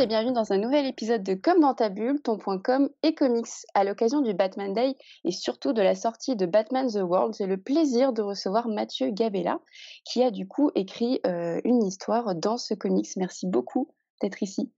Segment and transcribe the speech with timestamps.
[0.00, 3.14] et bienvenue dans un nouvel épisode de Comme dans ta bulle, ton point com et
[3.14, 3.66] comics.
[3.74, 7.44] À l'occasion du Batman Day et surtout de la sortie de Batman The World, j'ai
[7.44, 9.60] le plaisir de recevoir Mathieu Gabella
[10.06, 13.10] qui a du coup écrit euh, une histoire dans ce comics.
[13.18, 14.72] Merci beaucoup d'être ici.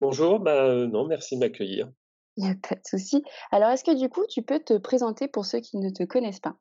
[0.00, 1.88] Bonjour, bah, euh, non, merci de m'accueillir.
[2.36, 3.22] Il n'y a pas de souci.
[3.52, 6.40] Alors est-ce que du coup tu peux te présenter pour ceux qui ne te connaissent
[6.40, 6.56] pas?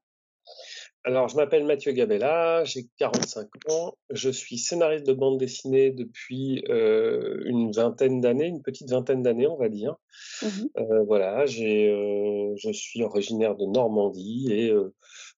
[1.06, 6.64] Alors, je m'appelle Mathieu Gabella, j'ai 45 ans, je suis scénariste de bande dessinée depuis
[6.70, 9.98] euh, une vingtaine d'années, une petite vingtaine d'années, on va dire.
[10.42, 14.74] Mmh euh, voilà, j'ai, euh, je suis originaire de Normandie et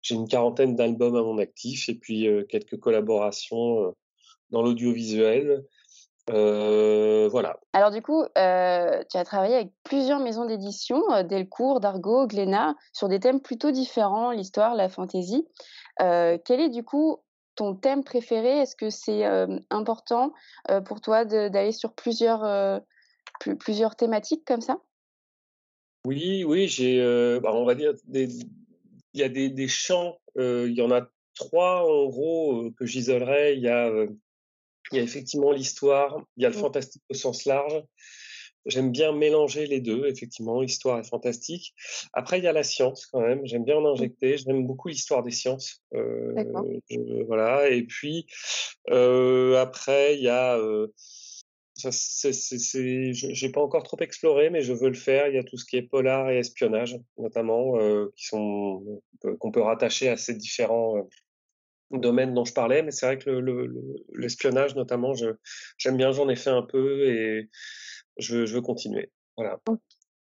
[0.03, 3.95] j'ai une quarantaine d'albums à mon actif et puis quelques collaborations
[4.51, 5.63] dans l'audiovisuel.
[6.31, 7.59] Euh, voilà.
[7.73, 12.75] Alors du coup, euh, tu as travaillé avec plusieurs maisons d'édition, euh, Delcourt, Dargaud, Glénat,
[12.93, 15.47] sur des thèmes plutôt différents, l'histoire, la fantaisie.
[15.99, 17.17] quel est du coup
[17.55, 18.59] ton thème préféré?
[18.59, 19.23] Est-ce que c'est
[19.69, 20.33] important
[20.85, 22.81] pour toi d'aller sur plusieurs,
[23.59, 24.79] plusieurs thématiques comme ça?
[26.05, 26.99] Oui, oui, j'ai,
[27.41, 28.29] bah, on va dire, il
[29.13, 33.55] y a des, des champs, il y en a trois en gros que j'isolerais.
[33.55, 33.89] Il y a
[34.91, 36.59] il y a effectivement l'histoire, il y a le mmh.
[36.59, 37.83] fantastique au sens large.
[38.65, 41.75] J'aime bien mélanger les deux, effectivement, histoire et fantastique.
[42.13, 43.45] Après, il y a la science quand même.
[43.45, 43.93] J'aime bien en mmh.
[43.93, 44.37] injecter.
[44.37, 45.83] J'aime beaucoup l'histoire des sciences.
[45.93, 46.33] Euh,
[47.27, 47.69] voilà.
[47.69, 48.25] Et puis
[48.89, 50.57] euh, après, il y a.
[50.57, 50.87] Euh,
[51.77, 55.27] j'ai pas encore trop exploré, mais je veux le faire.
[55.27, 59.01] Il y a tout ce qui est polar et espionnage, notamment, euh, qui sont
[59.39, 61.07] qu'on peut rattacher à ces différents
[62.01, 63.29] domaine dont je parlais, mais c'est vrai que
[64.13, 65.13] l'espionnage, le, notamment,
[65.77, 67.49] j'aime bien, j'en ai fait un peu et
[68.17, 69.11] je, je veux continuer.
[69.37, 69.59] Voilà.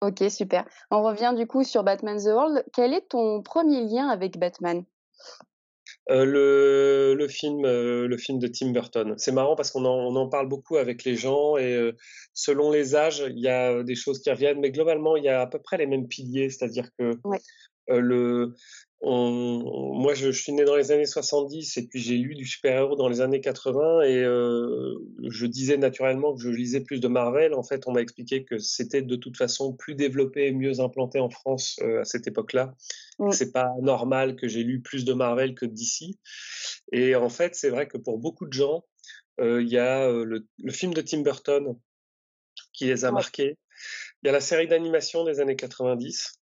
[0.01, 0.65] Ok, super.
[0.91, 2.65] On revient du coup sur Batman The World.
[2.73, 4.83] Quel est ton premier lien avec Batman?
[6.11, 9.15] Euh, le, le, film, euh, le film de Tim Burton.
[9.17, 11.93] C'est marrant parce qu'on en, on en, parle beaucoup avec les gens et euh,
[12.33, 15.41] selon les âges, il y a des choses qui reviennent, mais globalement, il y a
[15.41, 17.13] à peu près les mêmes piliers, c'est-à-dire que
[17.87, 18.55] le,
[19.01, 23.07] moi, je, suis né dans les années 70 et puis j'ai lu du super-héros dans
[23.07, 24.95] les années 80 et euh,
[25.29, 27.53] je disais naturellement que je lisais plus de Marvel.
[27.53, 31.19] En fait, on m'a expliqué que c'était de toute façon plus développé et mieux implanté
[31.19, 32.73] en France euh, à cette époque-là.
[33.31, 36.19] C'est pas normal que j'ai lu plus de Marvel que d'ici.
[36.91, 38.85] Et en fait, c'est vrai que pour beaucoup de gens,
[39.39, 41.77] euh, il y a le, film de Tim Burton
[42.73, 43.57] qui les a marqués.
[44.23, 46.39] Il y a la série d'animation des années 90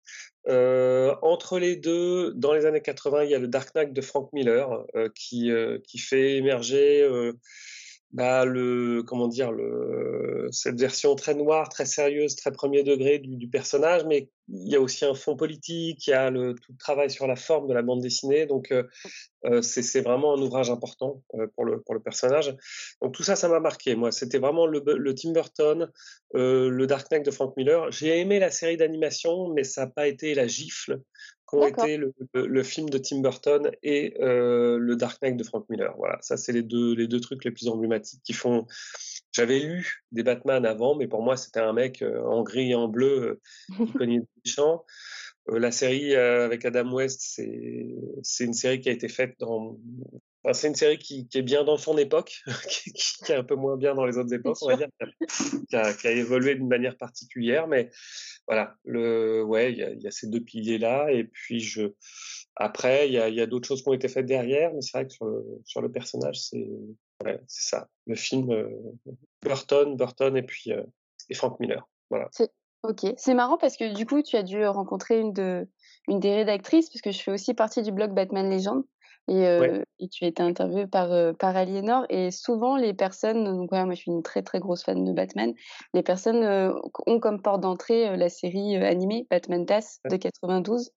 [0.50, 4.02] euh, entre les deux, dans les années 80, il y a le Dark Knight de
[4.02, 7.08] Frank Miller euh, euh, qui fait émerger
[8.12, 13.36] bah, le, comment dire, le, cette version très noire, très sérieuse, très premier degré du,
[13.36, 16.72] du, personnage, mais il y a aussi un fond politique, il y a le, tout
[16.72, 18.84] le travail sur la forme de la bande dessinée, donc euh,
[19.46, 22.56] euh c'est vraiment un ouvrage important euh, pour, le, pour le personnage.
[23.02, 24.12] Donc tout ça, ça m'a marqué, moi.
[24.12, 25.92] C'était vraiment le, le, Tim Burton,
[26.34, 27.92] le Dark Knight de Frank Miller.
[27.92, 31.02] J'ai aimé la série d'animation, mais ça n'a pas été la gifle
[31.48, 35.66] qu'ont été le, le, film de Tim Burton et euh, le Dark Knight de Frank
[35.70, 35.96] Miller.
[35.98, 38.68] Voilà, ça c'est les deux, les deux trucs les plus emblématiques qui font.
[39.32, 42.76] J'avais lu des Batman avant, mais pour moi c'était un mec euh, en gris et
[42.76, 43.40] en bleu
[43.72, 44.84] euh, qui cognait des champs.
[45.48, 49.80] la série avec Adam West, c'est une série qui a été faite dans
[50.54, 52.92] c'est une série qui, est bien dans son époque, qui,
[53.32, 54.88] est un peu moins bien dans les autres époques, on va dire,
[55.68, 57.90] qui a, évolué d'une manière particulière, mais
[58.48, 61.76] voilà, ouais, il y a, ces deux piliers-là, et puis
[62.56, 65.14] après, il y a, d'autres choses qui ont été faites derrière, mais c'est vrai que
[65.66, 66.68] sur le, personnage, c'est,
[67.48, 68.70] c'est ça, le film euh,
[69.42, 70.84] Burton, Burton et puis euh,
[71.34, 72.30] Frank Miller, voilà.
[72.84, 75.68] Ok, c'est marrant parce que du coup, tu as dû rencontrer une de,
[76.08, 78.84] une des rédactrices, parce que je fais aussi partie du blog Batman Legend.
[79.30, 82.06] Et, euh, et, tu as été interviewé par, euh, par Aliénor.
[82.10, 85.54] Et souvent, les personnes, donc moi je suis une très très grosse fan de Batman,
[85.94, 86.72] les personnes euh,
[87.06, 90.92] ont comme porte d'entrée la série animée Batman TAS de 92.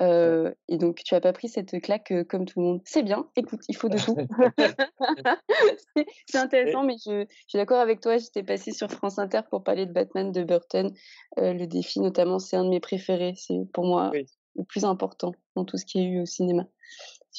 [0.00, 2.80] et donc, tu as pas pris cette claque comme tout le monde.
[2.84, 4.16] C'est bien, écoute, il faut de tout.
[6.26, 8.16] c'est intéressant, mais je, je suis d'accord avec toi.
[8.16, 10.92] J'étais passée sur France Inter pour parler de Batman de Burton.
[11.36, 13.34] le défi, notamment, c'est un de mes préférés.
[13.36, 14.10] C'est pour moi
[14.56, 16.66] le plus important dans tout ce qui est eu au cinéma.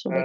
[0.06, 0.24] Ah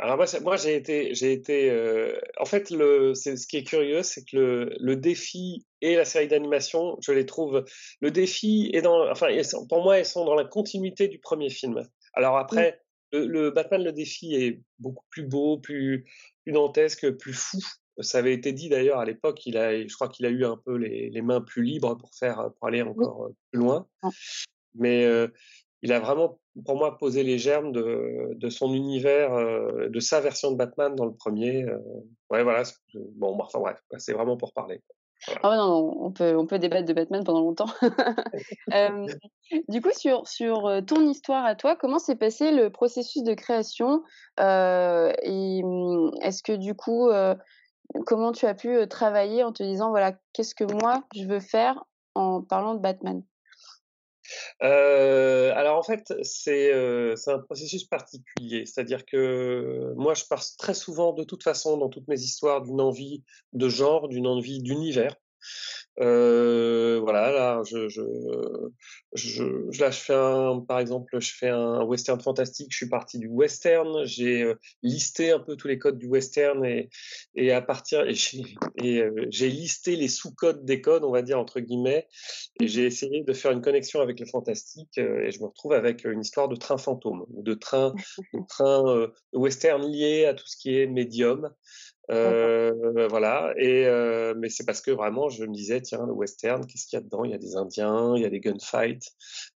[0.00, 1.70] Alors moi, moi j'ai été, j'ai été.
[1.70, 6.04] Euh, en fait, le, ce qui est curieux, c'est que le, le, défi et la
[6.04, 7.64] série d'animation, je les trouve.
[8.00, 9.28] Le défi est dans, enfin,
[9.68, 11.86] pour moi, elles sont dans la continuité du premier film.
[12.14, 12.80] Alors après,
[13.12, 16.04] le, Batman, le défi est beaucoup plus beau, plus,
[16.44, 17.58] plus dantesque, plus fou.
[18.00, 19.46] Ça avait été dit d'ailleurs à l'époque.
[19.46, 22.10] Il a, je crois qu'il a eu un peu les, les, mains plus libres pour
[22.14, 23.86] faire, pour aller encore plus loin.
[24.74, 25.28] Mais euh,
[25.82, 30.50] il a vraiment, pour moi, posé les germes de, son univers, euh, de sa version
[30.50, 31.64] de Batman dans le premier.
[31.64, 31.78] Euh,
[32.30, 32.62] ouais, voilà.
[32.94, 34.82] Bon, enfin bref, c'est vraiment pour parler.
[35.42, 37.70] Ah non, on peut on peut débattre de Batman pendant longtemps.
[39.68, 44.02] Du coup, sur sur, ton histoire à toi, comment s'est passé le processus de création?
[44.38, 47.08] Et mmh, est-ce que du coup,
[48.06, 51.84] comment tu as pu, travailler en te disant: «Voilà, qu'est-ce que moi je veux faire
[52.14, 53.22] en parlant de Batman?»
[54.62, 58.66] Heu, alors en fait, heu, c'est un processus particulier.
[58.66, 62.80] C'est-à-dire que moi, je pars très souvent, de toute façon, dans toutes mes histoires, d'une
[62.80, 65.16] envie de genre, d'une envie d'univers.
[65.98, 68.02] Heu, voilà, là, je je
[69.14, 69.44] je
[69.80, 73.28] là, je fais un par exemple, je fais un western fantastique, je suis parti du
[73.28, 76.90] western, j'ai, heu, listé un peu tous les codes du western et
[77.34, 78.42] et à partir et j'ai
[78.76, 82.06] et heu, j'ai listé les sous-codes des codes, on va dire, entre guillemets
[82.60, 85.72] et j'ai essayé de faire une connexion avec le fantastique, heu et je me retrouve
[85.72, 87.94] avec, une histoire de train fantôme de train
[88.34, 91.50] de train, western lié à tout ce qui est médium.
[92.10, 96.64] Heu, voilà et heu, mais c'est parce que vraiment je me disais: «Tiens, le western,
[96.66, 99.10] qu'est-ce qu'il y a dedans?» il y a des indiens, il y a des gunfights,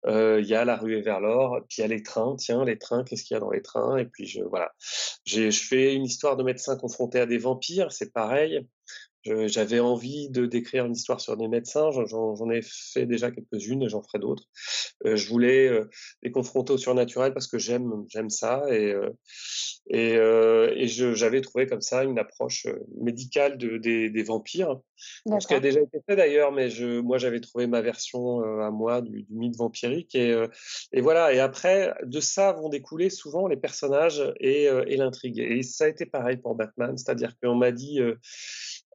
[0.07, 2.35] heu, il y a la ruée vers l'or, puis il y a les trains.
[2.37, 3.97] Tiens, les trains, qu'est-ce qu'il y a dans les trains?
[3.99, 4.73] Et puis je voilà.
[5.25, 8.67] J'ai je fais une histoire de médecins confrontés à des vampires, c'est pareil.
[9.25, 13.89] J'avais envie de d'écrire une histoire sur des médecins, j'en ai fait déjà quelques-unes et
[13.89, 14.45] j'en ferai d'autres.
[15.05, 15.91] Heu, je voulais, heu,
[16.23, 19.13] les confronter au surnaturel parce que j'aime j'aime ça et heu
[19.91, 22.67] et j'avais trouvé comme ça une approche,
[22.99, 24.79] médicale de des des vampires.
[25.41, 28.71] Ce qui a déjà été fait d'ailleurs, mais je moi j'avais trouvé ma version, à
[28.71, 30.35] moi du du mythe vampirique et
[30.93, 35.63] et voilà et après de ça vont découler souvent les personnages et et l'intrigue et
[35.63, 36.97] ça a été pareil pour Batman.
[36.97, 38.01] C'est-à-dire qu'on m'a dit,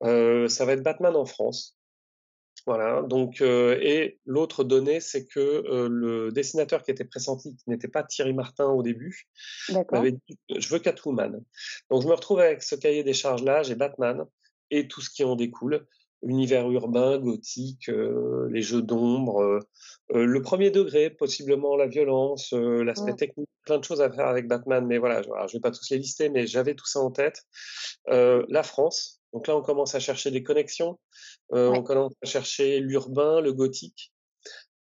[0.01, 1.77] «Ça va être Batman en France».
[2.68, 7.69] Voilà, donc heu et l'autre donnée, c'est que, heu, le dessinateur qui était pressenti, qui
[7.69, 9.25] n'était pas Thierry Martin au début,
[9.92, 11.44] m'avait dit: «Je veux Catwoman».
[11.92, 14.25] Donc je me retrouve avec ce cahier des charges-là, j'ai Batman
[14.71, 15.86] et tout ce qui en découle,
[16.24, 17.88] univers urbain, gothique,
[18.50, 19.59] les jeux d'ombre,
[20.09, 24.86] le premier degré, possiblement la violence, l'aspect technique, plein de choses à faire avec Batman,
[24.88, 27.44] mais voilà, je je vais pas tous les lister, mais j'avais tout ça en tête.
[28.07, 30.97] La France, donc là on commence à chercher des connexions,
[31.51, 31.67] Ouais.
[31.67, 34.13] on commence à chercher l'urbain, le gothique.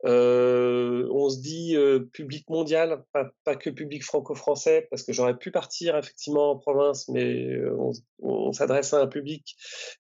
[0.05, 5.39] Heu, on se dit, heu, public mondial, pas pas que public franco-français, parce que j'aurais
[5.39, 7.77] pu partir effectivement en province, mais heu,
[8.21, 9.57] on s'adresse à un public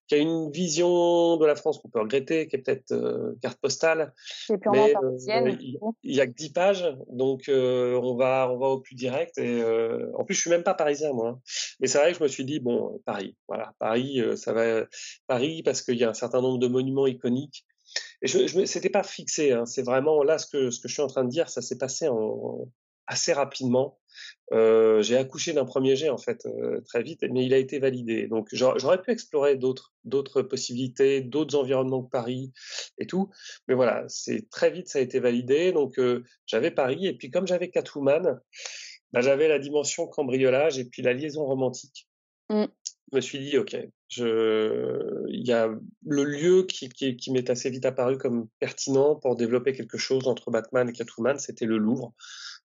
[0.08, 3.60] qui a une vision de la France qu'on peut regretter, qui est peut-être, heu, carte
[3.60, 4.12] postale,
[4.66, 4.99] mais
[5.56, 5.96] du il coup?
[6.05, 9.38] il y a que 10 pages, donc heu, on va on va au plus direct
[9.38, 9.62] et
[10.14, 11.40] en plus je suis même pas parisien moi, hein.
[11.81, 14.87] Mais c'est vrai que je me suis dit: «Bon, Paris, voilà, Paris, ça va
[15.28, 17.64] Paris» parce qu'il y a un certain nombre de monuments iconiques
[18.23, 21.06] et je je c'était pas fixé, hein, c'est vraiment là ce que je suis en
[21.06, 22.09] train de dire, ça s'est passé
[23.06, 23.99] assez rapidement.
[24.53, 27.79] Heu, j'ai accouché d'un premier jet en fait, heu, très vite, mais il a été
[27.79, 28.29] validé.
[28.29, 32.53] Donc j'au j'aurais pu explorer d'autres possibilités, d'autres environnements que Paris
[32.99, 33.31] et tout,
[33.69, 34.06] mais voilà,
[34.50, 35.73] très vite ça a été validé.
[35.73, 38.41] Donc heu, j'avais Paris et puis comme j'avais Catwoman,
[39.12, 42.09] bah, j'avais la dimension cambriolage et puis la liaison romantique.
[42.49, 42.67] Mmh.
[43.12, 43.76] Je me suis dit: «OK,
[44.08, 45.69] je il y a
[46.06, 50.27] le lieu qui qui qui m'est assez vite apparu comme pertinent pour développer quelque chose
[50.29, 52.15] entre Batman et Catwoman, c'était le Louvre.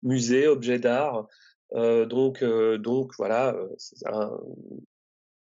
[0.02, 1.26] Musée, objet d'art,
[1.74, 3.56] heu, donc heu, donc voilà,
[4.06, 4.38] un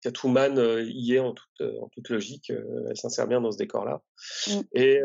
[0.01, 4.01] Catwoman, y est en toute, heu, en toute logique, elle s'insère bien dans ce décor-là
[4.47, 4.63] Mmh.
[4.73, 5.01] et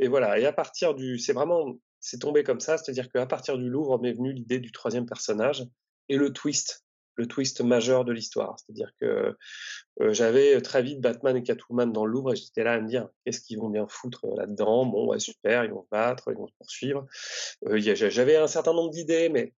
[0.00, 3.58] et voilà et à partir du c'est vraiment c'est tombé comme ça, c'est-à-dire qu'à partir
[3.58, 5.66] du Louvre m'est venue l'idée du troisième personnage
[6.08, 6.85] et le twist,
[7.16, 8.56] le twist majeur de l'histoire.
[8.58, 9.36] C'est-à-dire que,
[10.00, 12.88] heu, j'avais, très vite Batman et Catwoman dans le Louvre et j'étais là à me
[12.88, 14.86] dire: «Qu'est-ce qu'ils vont bien foutre, heu, là-dedans?
[14.86, 17.06] Bon, ouais, super, ils vont se battre, ils vont se poursuivre».
[17.72, 19.52] J'avais un certain nombre d'idées, mais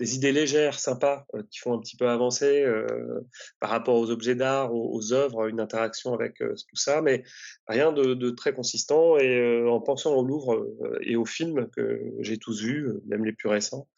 [0.00, 3.26] des idées légères, sympas, heu, qui font un petit peu avancer, heu,
[3.60, 7.22] par rapport aux objets d'art, aux aux œuvres, une interaction avec, heu, tout ça, mais
[7.68, 10.66] rien de très consistant et en pensant au Louvre,
[11.02, 13.88] et aux films que j'ai tous vus, même les plus récents,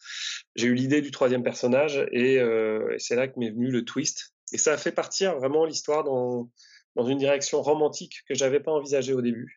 [0.55, 2.39] j'ai eu l'idée du troisième personnage et
[2.99, 6.51] c'est là que m'est venu le twist et ça a fait partir vraiment l'histoire dans
[6.95, 9.56] dans une direction romantique que j'avais pas envisagée au début.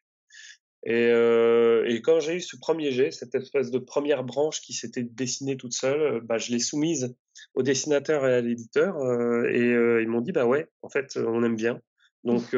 [0.84, 4.72] Et heu et quand j'ai eu ce premier jet, cette espèce de première branche qui
[4.72, 7.14] s'était dessinée toute seule, heu, bah, je l'ai soumise
[7.54, 11.42] au dessinateur et à l'éditeur, heu et ils m'ont dit: «Bah, ouais, en fait, on
[11.44, 11.80] aime bien,
[12.24, 12.56] donc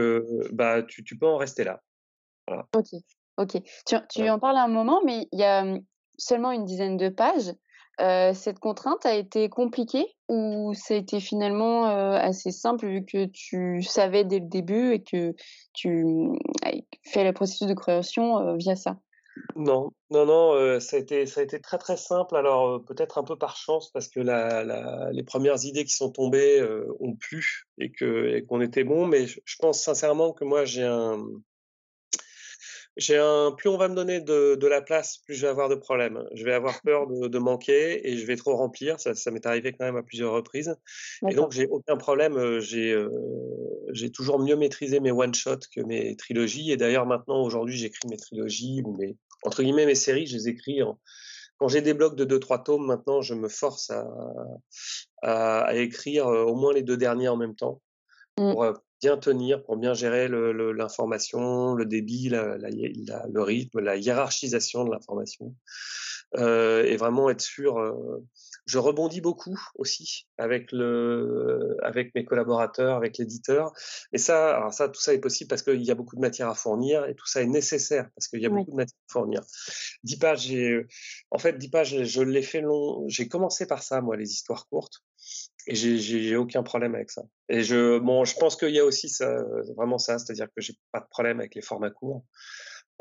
[0.52, 1.80] bah, tu tu peux en rester là».
[2.46, 2.88] Voilà, OK,
[3.38, 3.62] OK.
[3.86, 5.84] Tu en tu en parles à un moment, mais il y a, mmh,
[6.18, 7.52] seulement une dizaine de pages.
[8.34, 13.82] Cette contrainte a été compliquée ou ça a été finalement, assez simple vu que tu
[13.82, 15.34] savais dès le début et que
[15.72, 16.04] tu,
[16.62, 16.71] as
[17.04, 18.98] fait le processus de création, heu, via ça?
[19.56, 22.36] Non, non, non, heu, ça a été ça a été très, très simple.
[22.36, 26.62] Alors, heu, peut-être un peu par chance parce que les premières idées qui sont tombées,
[27.00, 27.92] ont plu et
[28.46, 31.24] qu'on était bon, mais je pense sincèrement que moi j'ai un
[32.96, 35.68] j'ai un plus on va me donner de de la place, plus je vais avoir
[35.68, 36.24] de problèmes.
[36.34, 39.00] Je vais avoir peur de de manquer et je vais trop remplir.
[39.00, 40.74] Ça ça m'est arrivé quand même à plusieurs reprises
[41.28, 42.94] et donc j'ai aucun problème, j'ai,
[44.12, 48.16] toujours mieux maîtrisé mes one shot que mes trilogies et d'ailleurs maintenant aujourd'hui j'écris mes
[48.16, 50.98] trilogies ou mes entre guillemets «mes séries», je les écris en
[51.58, 54.06] quand j'ai des blocs de deux trois tomes maintenant, je me force à
[55.22, 57.80] à à écrire, au moins les 2 derniers en même temps
[58.38, 58.52] Mmh.
[58.52, 58.72] pour,
[59.02, 63.42] bien tenir, pour bien gérer le le l'information, le débit, la la hié la le
[63.42, 65.56] rythme, la hiérarchisation de l'information,
[66.38, 68.24] heu et vraiment être sûr, heu
[68.66, 73.72] je rebondis beaucoup aussi avec le avec mes collaborateurs, avec l'éditeur
[74.12, 76.48] et ça alors ça, tout ça est possible parce qu'il y a beaucoup de matière
[76.48, 78.66] à fournir et tout ça est nécessaire parce qu'il y a Oui.
[78.66, 79.42] beaucoup de matière à fournir.
[80.04, 80.52] 10 pages,
[81.32, 84.68] en fait 10 pages, je l'ai fait long j'ai commencé par ça moi, les histoires
[84.68, 85.00] courtes
[85.66, 89.08] et j'ai aucun problème avec ça et je bon, je pense qu'il y a aussi
[89.08, 92.24] ça, heu, vraiment ça, c'est-à-dire que j'ai pas de problème avec les formats courts.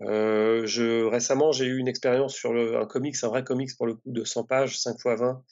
[0.01, 3.85] Heu, je récemment, j'ai eu une expérience sur le un comics, un vrai comics pour
[3.87, 5.43] le coup de 100 pages, 5 fois 20,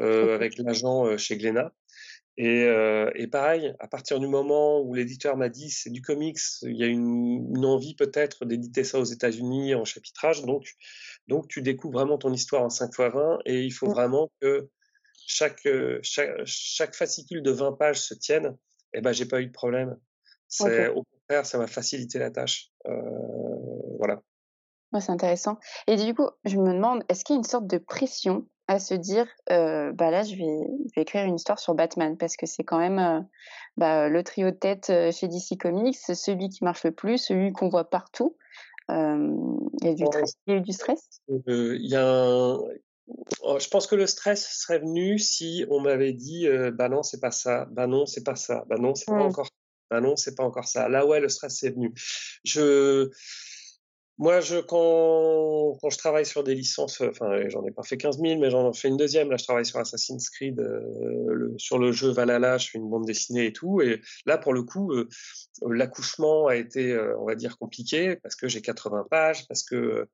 [0.00, 0.34] heu, OK.
[0.34, 1.72] avec l'agent, heu, chez Glénat
[2.38, 2.66] et
[3.14, 6.84] et pareil, à partir du moment où l'éditeur m'a dit: «C'est du comics», il y
[6.84, 10.64] a une une envie peut-être d'éditer ça aux États-Unis en chapitrage, donc
[11.28, 14.68] donc tu découpes vraiment ton histoire en 5 fois 20 et il faut vraiment que
[15.34, 18.56] chaque, heu, cha chaque fascicule de 20 pages se tienne
[18.94, 19.96] et bah, j'ai pas eu de problème.
[20.48, 20.88] C'est OK.
[20.88, 22.92] au contraire, ça m'a facilité la tâche, heu,
[23.98, 24.22] voilà.
[24.92, 27.66] Ouais, c'est intéressant et du coup, je me demande, est-ce qu'il y a une sorte
[27.66, 31.58] de pression à se dire, heu: «Bah, là, je vais je vais écrire une histoire
[31.58, 33.26] sur Batman» parce que c'est quand même,
[33.78, 37.68] bah, le trio de tête, chez DC Comics, celui qui marche le plus, celui qu'on
[37.70, 38.36] voit partout.
[38.90, 40.06] Il y a du
[40.46, 41.08] il y a eu du stress?
[41.28, 42.58] il y a un
[43.58, 47.20] je pense que le stress serait venu si on m'avait dit, heu: «Bah, non, c'est
[47.20, 47.66] pas ça.
[47.70, 48.64] Bah, non, c'est pas ça.
[48.68, 49.48] Bah, non, c'est pas encore
[49.90, 50.88] bah, non, c'est pas encore ça».
[50.88, 51.92] Là, ouais, le stress est venu.
[52.44, 53.10] Je
[54.18, 57.96] Moi, je quand quand je travaille sur des licences, heu, enfin, j'en ai pas fait
[57.96, 59.30] 15 000, mais j'en fais une deuxième.
[59.30, 63.06] Là, je travaille sur Assassin's Creed, le sur le jeu Valhalla, je fais une bande
[63.06, 64.92] dessinée et tout et là, pour le coup,
[65.70, 70.06] l'accouchement a été, heu, on va dire compliqué parce que j'ai 80 pages, parce que,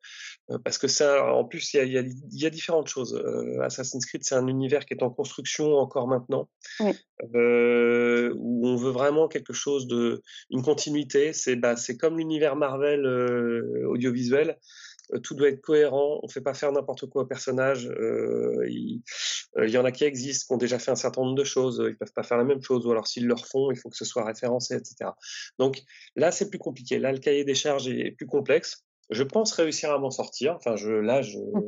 [0.51, 2.89] heu, parce que ça en plus, il y a il y a y a différentes
[2.89, 3.15] choses.
[3.15, 6.49] Heu, Assassin's Creed, c'est un univers qui est en construction encore maintenant
[6.81, 6.93] Oui,
[7.35, 11.33] heu, où on veut vraiment quelque chose de une continuité.
[11.33, 13.07] C'est, bah, c'est comme l'univers Marvel,
[13.87, 14.59] audiovisuel,
[15.23, 16.21] tout doit être cohérent.
[16.23, 17.87] On fait pas faire n'importe quoi aux personnages.
[17.89, 19.03] Heu, il
[19.59, 21.45] heu, il y en a qui existent, qui ont déjà fait un certain nombre de
[21.45, 23.89] choses, ils peuvent pas faire la même chose ou alors s'ils le refont, il faut
[23.91, 25.17] que ce soit référencé et cetera.
[25.59, 25.83] Donc
[26.17, 26.99] là, c'est plus compliqué.
[26.99, 28.85] Là, le cahier des charges est plus complexe.
[29.11, 30.55] Je pense réussir à m'en sortir.
[30.57, 31.61] Enfin, je là, mmh,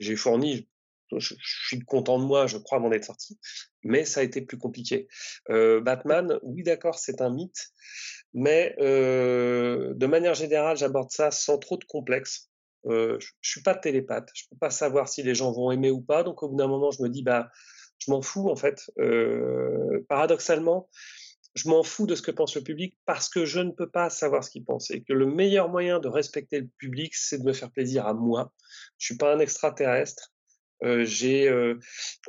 [0.00, 0.68] j'ai fourni
[1.16, 3.38] je je suis content de moi, je crois m'en être sorti
[3.84, 5.06] mais ça a été plus compliqué.
[5.48, 7.68] Batman, oui d'accord, c'est un mythe,
[8.34, 12.50] mais de manière générale, j'aborde ça sans trop de complexe.
[12.88, 15.90] Heu, je je suis pas télépathe, je peux pas savoir si les gens vont aimer
[15.90, 17.50] ou pas, donc au bout d'un moment, je me dis: «Bah,
[17.98, 18.90] je m'en fous en fait».
[18.98, 20.88] Heu, paradoxalement,
[21.54, 24.10] je m'en fous de ce que pense le public parce que je ne peux pas
[24.10, 27.44] savoir ce qu'il pense et que le meilleur moyen de respecter le public, c'est de
[27.44, 28.52] me faire plaisir à moi.
[28.98, 30.32] Je suis pas un extraterrestre.
[30.84, 31.78] Heu, j'ai, heu,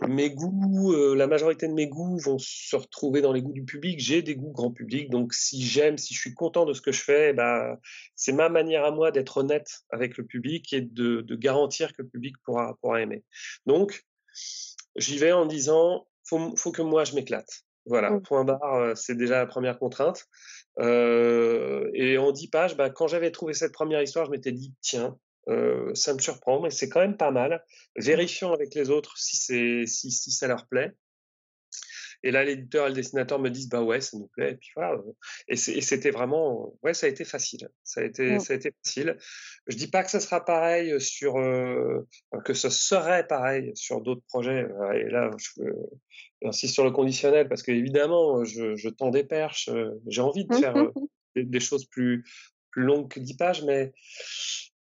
[0.08, 3.66] mes goûts, heu, la majorité de mes goûts vont se retrouver dans les goûts du
[3.66, 4.00] public.
[4.00, 6.92] J'ai des goûts grand public, donc si j'aime, si je suis content de ce que
[6.92, 7.78] je fais, bah,
[8.16, 12.02] c'est ma manière à moi d'être honnête avec le public et de de garantir que
[12.04, 13.24] le public pourra pourra aimer.
[13.66, 14.04] Donc
[14.96, 17.64] j'y vais en disant: «Faut faut que moi je m'éclate».
[17.86, 20.26] Voilà, mmh, point barre, c'est déjà la première contrainte.
[20.80, 25.18] Et en 10 pages, bah, quand j'avais trouvé cette première histoire, je m'étais dit: «Tiens,
[25.50, 27.64] heu, ça me surprend, mais c'est quand même pas mal.
[27.98, 30.94] Vérifions avec les autres si c'est si si ça leur plaît».
[32.24, 34.70] Et là, l'éditeur et le dessinateur me disent: «Bah, ouais, ça nous plaît» et puis
[34.76, 35.16] voilà, heu
[35.48, 37.70] et c'était vraiment ouais, ça a été facile.
[37.84, 38.40] Ça a été Mmh.
[38.40, 39.18] ça a été facile.
[39.68, 42.08] Je dis pas que ce sera pareil, sur, heu,
[42.46, 45.64] que ce serait pareil sur d'autres projets, et là, je
[46.42, 49.70] j'insiste sur le conditionnel parce qu'évidemment, je je tends des perches,
[50.08, 50.94] j'ai envie de faire, heu,
[51.36, 52.24] des des choses plus
[52.78, 53.92] plus longues que 10 pages, mais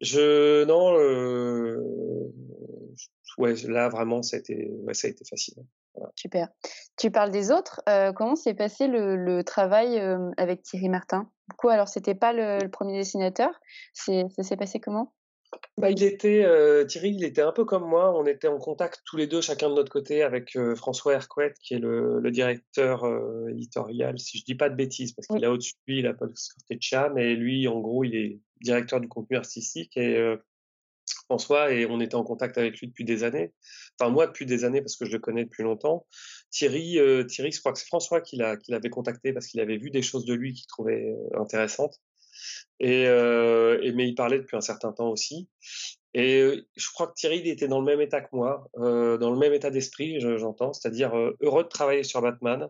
[0.00, 1.80] je non, heu,
[3.38, 5.54] ouais, là, vraiment, ça a été ça a été facile.
[6.16, 6.48] Super.
[6.98, 11.30] Tu parles des autres, heu, comment s'est passé le travail, hem, avec Thierry Martin?
[11.48, 13.50] Du coup, alors c'était pas le le 1 dessinateur,
[13.92, 15.12] c'est ça s'est passé comment?
[15.76, 18.16] Bah, il était, heu, Thierry, il était un peu comme moi.
[18.18, 21.54] On était en contact tous les 2, chacun de notre côté, avec, heu, François Hercouet,
[21.62, 25.36] qui est le le directeur, heu, éditorial, si je dis pas de bêtises, parce qu'il
[25.36, 25.44] Oui.
[25.44, 29.00] a au-dessus de lui, il a Paul Scorteccia, mais lui, en gros, il est directeur
[29.00, 30.36] du contenu artistique et
[31.26, 33.52] François, et on était en contact avec lui depuis des années.
[33.98, 36.06] Enfin, moi, depuis des années, parce que je le connais depuis longtemps.
[36.50, 40.02] Thierry, Thierry je crois que c'est François qui l'avait contacté parce qu'il avait vu des
[40.02, 42.00] choses de lui qu'il trouvait intéressantes.
[42.80, 45.48] Et, mais il parlait depuis un certain temps aussi.
[46.14, 49.36] Et je crois que Thierry il était dans le même état que moi, dans le
[49.36, 52.68] même état d'esprit, j'entends, c'est-à-dire heureux de travailler sur Batman.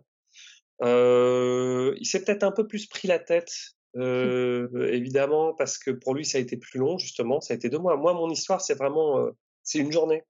[0.82, 3.52] il s'est peut-être un peu plus pris la tête,
[3.94, 7.78] évidemment, parce que pour lui ça a été plus long justement, ça a été deux
[7.78, 7.96] mois.
[7.96, 9.28] Moi, mon histoire, c'est vraiment,
[9.62, 10.22] c'est une journée.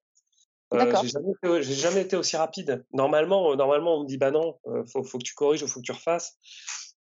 [0.73, 2.85] j'ai jamais, jamais, été aussi rapide.
[2.93, 4.59] Normalement, normalement, on me dit bah non,
[4.91, 6.37] faut, faut que tu corriges, faut que tu refasses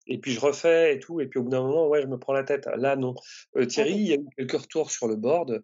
[0.06, 2.18] et puis je refais et tout, et puis au bout d'un moment, ouais, je me
[2.18, 2.68] prends la tête.
[2.76, 3.14] Là, non.
[3.56, 5.62] Euh, Thierry, il y a eu quelques retours sur le board,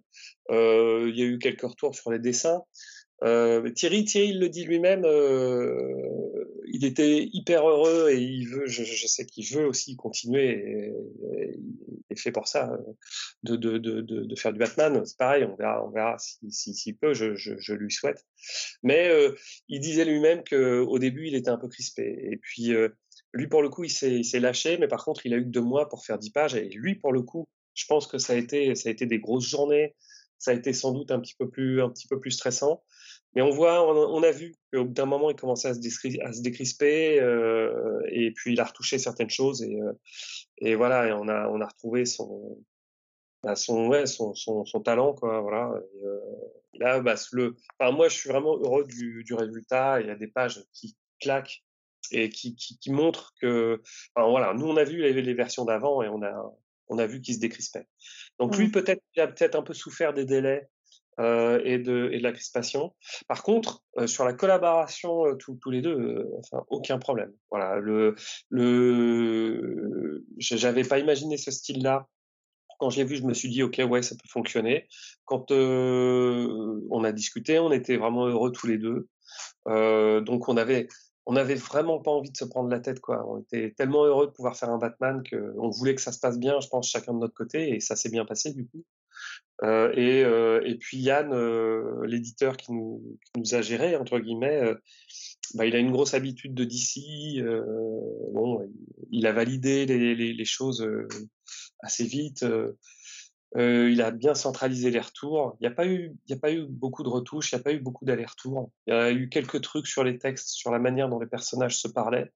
[0.51, 2.63] euh, il y a eu quelques retours sur les dessins.
[3.23, 5.05] Euh, Thierry, Thierry, il le dit lui-même,
[6.73, 10.93] il était hyper heureux et il veut, je, sais qu'il veut aussi continuer, et,
[12.09, 12.79] il est fait pour ça,
[13.43, 15.05] de, de, de, de, faire du Batman.
[15.05, 18.25] C'est pareil, on verra, on verra s'il si, si, peut, je, je, je, lui souhaite.
[18.83, 19.11] Mais
[19.69, 22.19] il disait lui-même qu'au début, il était un peu crispé.
[22.33, 22.73] Et puis,
[23.33, 25.89] lui, pour le coup, il s'est lâché, mais par contre, il a eu deux mois
[25.89, 26.55] pour faire dix pages.
[26.55, 29.95] Et lui, pour le coup, je pense que ça a été, des grosses journées.
[30.39, 32.83] Ça a été sans doute un petit peu plus, un petit peu plus stressant.
[33.35, 36.33] Mais on voit, on, a vu qu'au bout d'un moment, il commençait à se, à
[36.33, 41.67] se décrisper, euh, et puis il a retouché certaines choses, et, euh, voilà, on a,
[41.67, 42.59] retrouvé son,
[43.43, 45.15] talent,
[47.93, 50.01] moi, je suis vraiment heureux du résultat.
[50.01, 51.63] Il y a des pages qui claquent
[52.11, 53.81] et qui, qui, qui montre que,
[54.15, 56.53] enfin, voilà, nous on a vu les, les versions d'avant et on a,
[56.89, 57.87] on a vu qu'il se décrispait.
[58.39, 58.73] Donc lui mmh.
[58.73, 60.69] peut-être il a peut-être un peu souffert des délais
[61.19, 62.95] euh, et, de, et de la crispation.
[63.29, 67.33] Par contre, euh, sur la collaboration euh, tous, tous les deux, enfin aucun problème.
[67.51, 68.15] Voilà, le,
[68.49, 72.09] le, j'avais pas imaginé ce style-là.
[72.79, 74.89] Quand j'ai vu, je me suis dit ok ouais ça peut fonctionner.
[75.27, 79.09] Quand on a discuté, on était vraiment heureux tous les deux.
[79.67, 80.89] donc on avait
[81.27, 83.25] on n'avait vraiment pas envie de se prendre la tête, quoi.
[83.29, 86.39] On était tellement heureux de pouvoir faire un Batman qu'on voulait que ça se passe
[86.39, 88.85] bien, je pense, chacun de notre côté, et ça s'est bien passé du coup.
[89.63, 94.75] Euh, et, euh, et, puis Yann, euh, l'éditeur qui nous, nous, a géré entre guillemets,
[95.55, 97.43] bah, il a une grosse habitude de DC.
[98.33, 98.67] Bon,
[99.11, 100.89] il a validé les, les choses
[101.83, 102.45] assez vite.
[103.57, 105.57] Euh, il a bien centralisé les retours.
[105.61, 107.61] Il n'y a pas eu, il y a pas eu beaucoup de retouches, il n'y
[107.61, 108.71] a pas eu beaucoup d'allers-retours.
[108.87, 111.79] Il y a eu quelques trucs sur les textes, sur la manière dont les personnages
[111.79, 112.31] se parlaient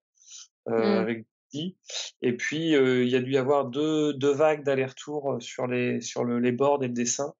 [0.68, 0.98] euh, mmh.
[0.98, 1.26] avec.
[2.22, 6.00] Et puis euh, il y a dû y avoir deux, deux vagues d'allers-retours sur les
[6.00, 7.34] sur le, les boards et le dessin.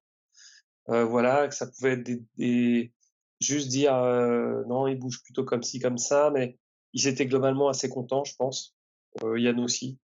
[0.90, 2.92] Euh, voilà, que ça pouvait être des, des
[3.40, 6.58] juste dire euh, non, il bouge plutôt comme ci comme ça, mais
[6.92, 8.76] ils étaient globalement assez contents, je pense.
[9.22, 9.98] Yann aussi.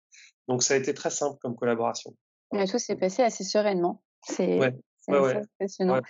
[0.48, 2.14] Donc ça a été très simple comme collaboration.
[2.52, 4.02] Mais tout s'est passé assez sereinement.
[4.22, 4.74] C'est ouais.
[5.08, 6.00] ouais, impressionnant.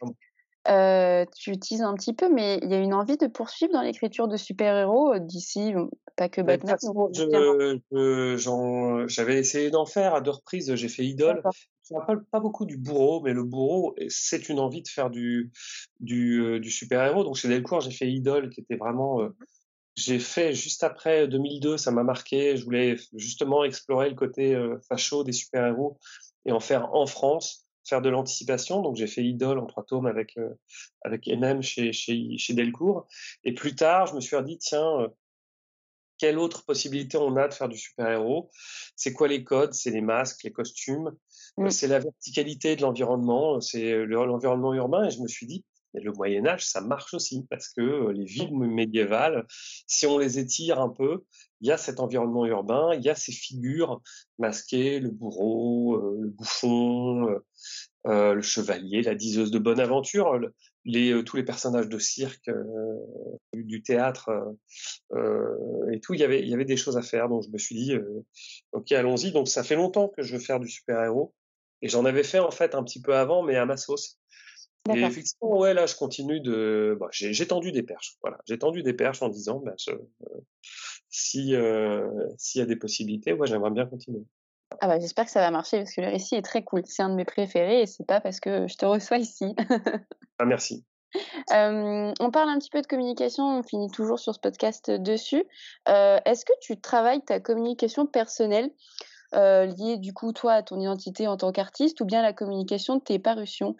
[0.68, 3.80] Euh, tu utilises un petit peu, mais il y a une envie de poursuivre dans
[3.80, 5.72] l'écriture de super-héros euh, d'ici,
[6.16, 6.76] pas que Batman.
[9.08, 10.74] J'avais essayé d'en faire à deux reprises.
[10.74, 11.42] J'ai fait Idole.
[11.88, 15.08] Je ne parle pas beaucoup du bourreau, mais le bourreau, c'est une envie de faire
[15.08, 15.50] du,
[16.00, 17.24] du, euh, du super-héros.
[17.24, 19.20] Donc chez Delcourt, j'ai fait Idole, qui était vraiment
[19.94, 22.56] j'ai fait juste après 2002, ça m'a marqué.
[22.56, 24.56] Je voulais justement explorer le côté
[24.88, 25.98] facho des super-héros
[26.48, 28.82] et en faire en France, faire de l'anticipation.
[28.82, 30.54] Donc j'ai fait Idole en trois tomes avec euh,
[31.02, 33.06] avec MM chez, chez, chez Delcourt.
[33.44, 35.08] Et plus tard, je me suis dit tiens, euh,
[36.16, 38.50] quelle autre possibilité on a de faire du super-héros?
[38.96, 39.74] C'est quoi les codes?
[39.74, 41.12] C'est les masques, les costumes,
[41.58, 41.70] mmh.
[41.70, 45.04] c'est la verticalité de l'environnement, c'est l'environnement urbain.
[45.04, 48.12] Et je me suis dit et le Moyen Âge, ça marche aussi parce que euh,
[48.12, 49.46] les villes médiévales,
[49.86, 51.24] si on les étire un peu,
[51.60, 54.00] il y a cet environnement urbain, il y a ces figures
[54.38, 57.40] masquées, le bourreau, euh, le bouffon,
[58.06, 60.38] euh, le chevalier, la diseuse de bonne aventure,
[60.84, 62.50] tous les personnages de cirque,
[63.52, 64.30] du théâtre
[65.92, 66.14] et tout.
[66.14, 67.94] Il y avait, il y avait des choses à faire, donc je me suis dit,
[68.72, 69.32] ok, allons-y.
[69.32, 71.34] Donc ça fait longtemps que je veux faire du super-héros.
[71.82, 74.18] Et j'en avais fait en fait un petit peu avant, mais à ma sauce.
[74.94, 76.96] Et effectivement, ouais, là, je continue de.
[76.98, 78.16] Bah, j'ai tendu des perches.
[78.22, 79.98] Voilà, j'ai tendu des perches en disant, bah, euh,
[81.08, 84.22] si euh, s'il y a des possibilités, ouais, j'aimerais bien continuer.
[84.80, 86.82] Ah bah, j'espère que ça va marcher parce que le récit est très cool.
[86.86, 89.54] C'est un de mes préférés et c'est pas parce que je te reçois ici.
[90.38, 90.84] ah merci.
[91.50, 95.44] on parle un petit peu de communication, on finit toujours sur ce podcast dessus.
[95.88, 98.70] Euh, est-ce que tu travailles ta communication personnelle
[99.32, 103.02] liée du coup toi à ton identité en tant qu'artiste ou bien la communication de
[103.02, 103.74] tes parutions?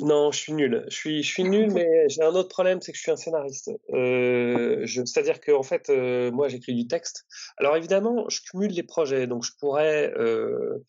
[0.00, 0.84] Non, je suis nul.
[0.88, 3.16] Je suis, je suis nul, mais j'ai un autre problème, c'est que je suis un
[3.16, 3.70] scénariste.
[3.92, 7.26] Euh, C'est-à-dire que en fait, euh, moi, j'écris du texte.
[7.56, 10.84] Alors évidemment, je cumule les projets, donc je pourrais, euh,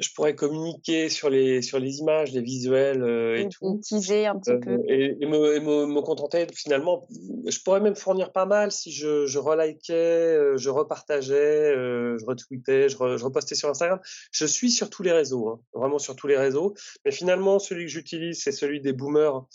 [0.00, 3.02] je pourrais communiquer sur les, sur les images, les visuels
[3.36, 3.80] et, et tout.
[3.82, 4.80] teaser un petit peu.
[4.88, 7.06] Et, me, me, me, contenter finalement.
[7.46, 12.96] Je pourrais même fournir pas mal si je, je relikais, je repartageais, je retweetais, je,
[12.96, 14.00] je, repostais sur Instagram.
[14.32, 16.74] Je suis sur tous les réseaux, hein, vraiment sur tous les réseaux.
[17.04, 19.46] Mais finalement, celui que j'utilise, c'est celui des boomers.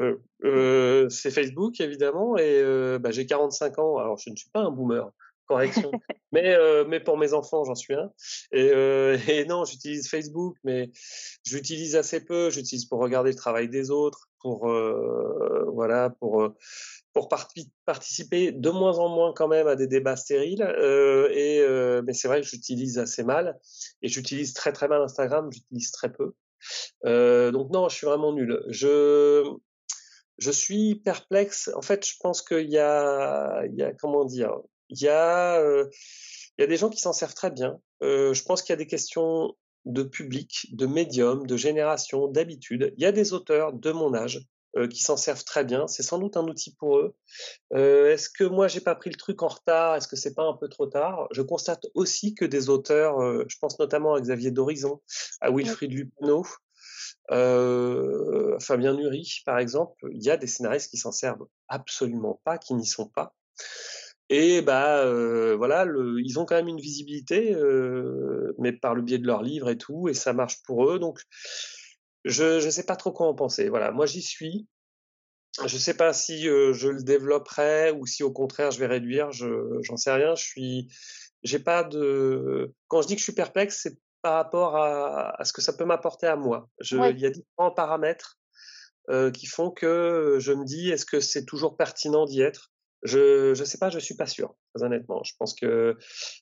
[0.00, 4.48] Euh, euh, c'est Facebook évidemment et euh, bah, j'ai 45 ans alors je ne suis
[4.50, 5.08] pas un boomer
[5.46, 5.90] correction.
[6.32, 8.10] mais, euh, mais pour mes enfants, j'en suis un.
[8.52, 10.90] Et, euh, et non, j'utilise Facebook, mais
[11.44, 12.50] j'utilise assez peu.
[12.50, 16.54] J'utilise pour regarder le travail des autres, pour euh, voilà, pour
[17.12, 17.28] pour
[17.86, 20.62] participer de moins en moins quand même à des débats stériles.
[21.30, 21.64] et
[22.04, 23.56] mais c'est vrai que j'utilise assez mal
[24.02, 25.48] et j'utilise très très mal Instagram.
[25.52, 26.32] J'utilise très peu.
[27.04, 28.60] donc non, je suis vraiment nul.
[28.68, 29.44] Je
[30.38, 31.70] je suis perplexe.
[31.74, 34.52] En fait, je pense qu'il y a, il y a comment dire,
[34.88, 37.78] il y a, il y a des gens qui s'en servent très bien.
[38.00, 42.92] Je pense qu'il y a des questions de public, de médium, de génération, d'habitude.
[42.96, 45.86] Il y a des auteurs de mon âge euh, qui s'en servent très bien.
[45.86, 47.14] C'est sans doute un outil pour eux.
[47.74, 49.94] Euh, Est-ce que moi j'ai pas pris le truc en retard?
[49.94, 51.28] Est-ce que c'est pas un peu trop tard?
[51.32, 55.00] Je constate aussi que des auteurs, euh, je pense notamment à Xavier d'Horizon,
[55.40, 56.44] à Wilfried Lupano,
[57.30, 62.58] euh, Fabien Nury par exemple, il y a des scénaristes qui s'en servent absolument pas,
[62.58, 63.34] qui n'y sont pas.
[64.30, 69.02] Et bah euh, voilà, le, ils ont quand même une visibilité, euh, mais par le
[69.02, 70.98] biais de leurs livres et tout, et ça marche pour eux.
[70.98, 71.20] Donc
[72.24, 73.68] je ne sais pas trop quoi en penser.
[73.68, 74.66] Voilà, moi j'y suis.
[75.58, 78.86] Je ne sais pas si euh, je le développerai ou si au contraire je vais
[78.86, 79.30] réduire.
[79.30, 79.46] Je
[79.82, 80.34] j'en sais rien.
[80.34, 80.88] Je suis,
[81.42, 82.72] j'ai pas de.
[82.88, 85.74] Quand je dis que je suis perplexe, c'est par rapport à, à, ce que ça
[85.74, 86.70] peut m'apporter à moi.
[86.80, 87.12] Je, Ouais.
[87.12, 88.38] Il y a différents paramètres
[89.34, 92.72] qui font que je me dis est-ce que c'est toujours pertinent d'y être?
[93.04, 95.22] Je je sais pas, je suis pas sûr, très honnêtement.
[95.24, 95.96] Je pense que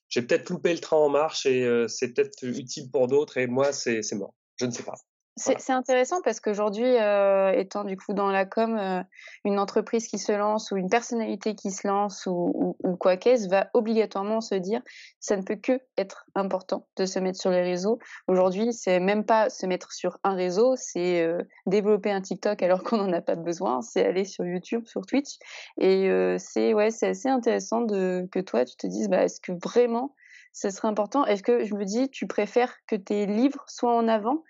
[0.09, 3.47] j'ai peut-être loupé le train en marche et euh, c'est peut-être utile pour d'autres et
[3.47, 4.33] moi c'est mort.
[4.57, 4.95] Je ne sais pas.
[5.35, 5.63] C'est Voilà.
[5.71, 9.03] intéressant parce qu'aujourd'hui, heu, étant du coup dans la com, heu,
[9.45, 13.17] une entreprise qui se lance ou une personnalité qui se lance ou ou ou quoi
[13.17, 14.81] qu'est-ce va obligatoirement se dire:
[15.19, 17.97] «Ça ne peut qu'être important de se mettre sur les réseaux».
[18.27, 22.83] Aujourd'hui, c'est même pas se mettre sur un réseau, c'est, heu, développer un TikTok alors
[22.83, 25.37] qu'on en a pas besoin, c'est aller sur YouTube, sur Twitch
[25.79, 29.51] et c'est ouais, c'est assez intéressant de que toi tu te dises: «Bah, est-ce que
[29.63, 30.13] vraiment
[30.55, 34.07] ce serait important?» est-ce que je me dis, tu préfères que tes livres soient en
[34.07, 34.43] avant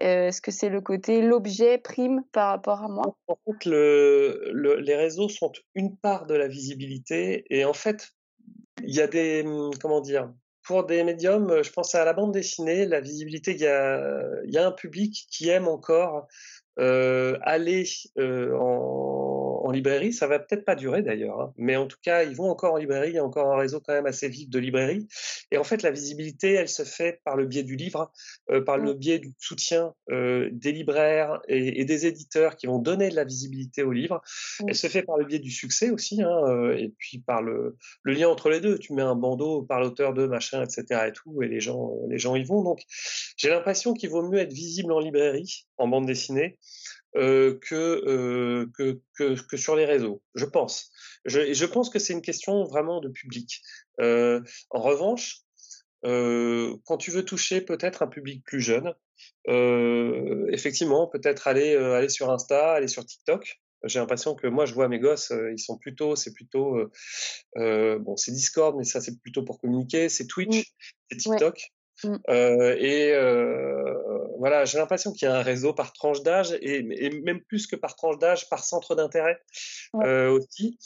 [0.00, 3.16] Heu, est-ce que c'est le côté l'objet prime par rapport à moi?
[3.26, 8.10] En fait, le, le, les réseaux sont une part de la visibilité et en fait,
[8.84, 10.32] il y a des, hum, comment dire,
[10.62, 14.20] pour des médiums, euh, je pense à la bande dessinée, la visibilité, il y a,
[14.44, 16.28] il y a un public qui aime encore
[16.78, 17.84] euh, aller
[18.18, 19.27] euh, en,
[19.68, 20.12] en librairie.
[20.12, 22.78] Ça va peut-être pas durer d'ailleurs, hein, mais en tout cas, ils vont encore en
[22.78, 23.10] librairie.
[23.10, 25.06] Il y a encore un réseau quand même assez vif de librairies.
[25.50, 28.10] Et en fait, la visibilité, elle se fait par le biais du livre,
[28.50, 28.98] euh, par le Mmh.
[28.98, 33.24] biais du soutien euh, des libraires et, et des éditeurs qui vont donner de la
[33.24, 34.22] visibilité au livre.
[34.60, 34.64] Mmh.
[34.68, 37.76] Elle se fait par le biais du succès aussi, hein, euh, et puis par le,
[38.02, 38.78] le lien entre les deux.
[38.78, 41.06] Tu mets un bandeau par l'auteur de machin, etc.
[41.08, 42.62] et tout, et les gens, les gens y vont.
[42.62, 42.82] Donc,
[43.36, 46.58] j'ai l'impression qu'il vaut mieux être visible en librairie, en bande dessinée,
[47.18, 50.22] euh, que, euh, que, que, que sur les réseaux.
[50.34, 50.90] Je pense.
[51.24, 53.60] Je, je pense que c'est une question vraiment de public.
[54.00, 55.42] Euh, en revanche,
[56.02, 58.94] quand tu veux toucher peut-être un public plus jeune,
[60.52, 63.60] effectivement, peut-être aller, aller sur Insta, aller sur TikTok.
[63.84, 66.90] J'ai l'impression que moi, je vois mes gosses, euh, ils sont plutôt, c'est plutôt, euh,
[67.58, 70.08] euh, bon, c'est Discord, mais ça, c'est plutôt pour communiquer.
[70.08, 70.28] C'est Mmh.
[70.28, 70.64] Twitch,
[71.10, 71.36] c'est Ouais.
[71.36, 71.70] TikTok.
[72.04, 72.16] Mmh.
[72.30, 73.94] Euh, et euh,
[74.38, 77.66] voilà, j'ai l'impression qu'il y a un réseau par tranche d'âge et, et même plus
[77.66, 79.40] que par tranche d'âge, par centre d'intérêt
[79.94, 80.06] Ouais.
[80.06, 80.78] euh, aussi.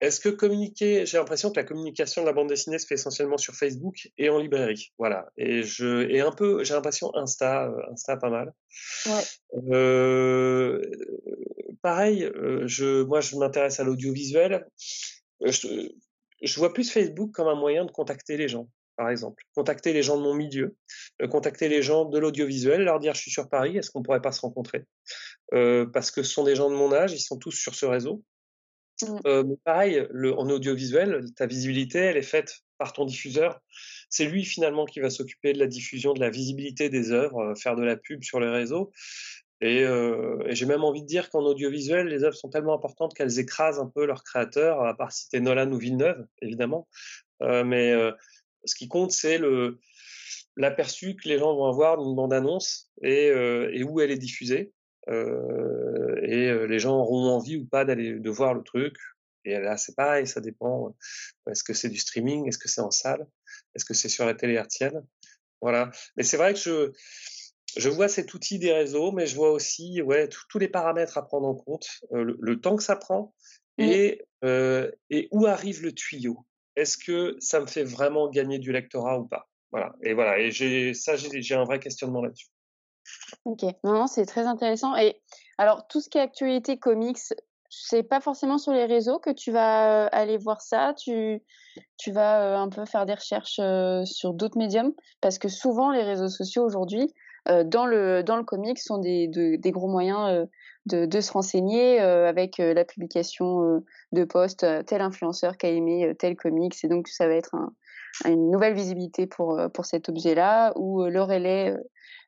[0.00, 3.36] Est-ce que communiquer, j'ai l'impression que la communication de la bande dessinée se fait essentiellement
[3.36, 5.26] sur Facebook et en librairie, voilà.
[5.36, 8.52] Et je, et un peu, j'ai l'impression Insta, Insta pas mal.
[9.06, 9.22] Ouais.
[9.72, 10.82] Euh,
[11.82, 12.28] pareil,
[12.64, 14.66] je, moi je m'intéresse à l'audiovisuel.
[15.40, 15.88] Je,
[16.42, 18.66] je vois plus Facebook comme un moyen de contacter les gens,
[19.02, 19.42] par exemple.
[19.56, 20.76] Contacter les gens de mon milieu,
[21.20, 24.22] euh, contacter les gens de l'audiovisuel, leur dire je suis sur Paris, est-ce qu'on pourrait
[24.22, 24.84] pas se rencontrer?
[25.54, 27.84] Euh, Parce que ce sont des gens de mon âge, ils sont tous sur ce
[27.84, 28.22] réseau.
[29.02, 29.06] Mmh.
[29.26, 33.60] Euh, mais pareil, le, en audiovisuel, ta visibilité, elle est faite par ton diffuseur.
[34.08, 37.74] C'est lui finalement qui va s'occuper de la diffusion, de la visibilité des œuvres, faire
[37.74, 38.92] de la pub sur les réseaux.
[39.62, 43.14] Et, euh, et j'ai même envie de dire qu'en audiovisuel, les œuvres sont tellement importantes
[43.14, 46.88] qu'elles écrasent un peu leurs créateurs, à part citer Nolan ou Villeneuve, évidemment.
[47.42, 48.12] Euh, mais euh,
[48.64, 49.78] ce qui compte, c'est le
[50.56, 54.72] l'aperçu que les gens vont avoir d'une bande-annonce et, euh, et où elle est diffusée.
[55.08, 58.94] Euh, et euh, les gens auront envie ou pas d'aller de voir le truc.
[59.44, 60.94] Et là, c'est pareil, ça dépend.
[61.50, 62.46] Est-ce que c'est du streaming?
[62.46, 63.26] Est-ce que c'est en salle?
[63.74, 65.04] Est-ce que c'est sur la télé hertzienne?
[65.60, 65.90] Voilà.
[66.16, 66.92] Mais c'est vrai que je,
[67.76, 71.24] je vois cet outil des réseaux, mais je vois aussi ouais, tous les paramètres à
[71.24, 73.34] prendre en compte, euh, le, temps que ça prend
[73.78, 76.44] et, euh, et où arrive le tuyau.
[76.76, 79.48] Est-ce que ça me fait vraiment gagner du lectorat ou pas?
[79.70, 79.92] Voilà.
[80.02, 80.38] Et voilà.
[80.38, 82.48] Et j'ai ça, j'ai un vrai questionnement là-dessus.
[83.44, 83.62] Ok.
[83.84, 84.96] Non, non, c'est très intéressant.
[84.96, 85.20] Et
[85.58, 87.18] alors, tout ce qui est actualité comics,
[87.68, 90.94] c'est pas forcément sur les réseaux que tu vas aller voir ça?
[90.94, 91.42] Tu,
[91.96, 93.60] tu vas un peu faire des recherches
[94.04, 94.92] sur d'autres médiums?
[95.20, 97.12] Parce que souvent les réseaux sociaux aujourd'hui,
[97.46, 100.46] dans le dans le comics, sont des, des gros moyens
[100.86, 104.66] de, de, se renseigner avec la publication de posts.
[104.86, 107.54] tel influenceur qui a aimé tel comics et donc ça va être
[108.24, 111.74] une nouvelle visibilité pour pour cet objet-là ou le relais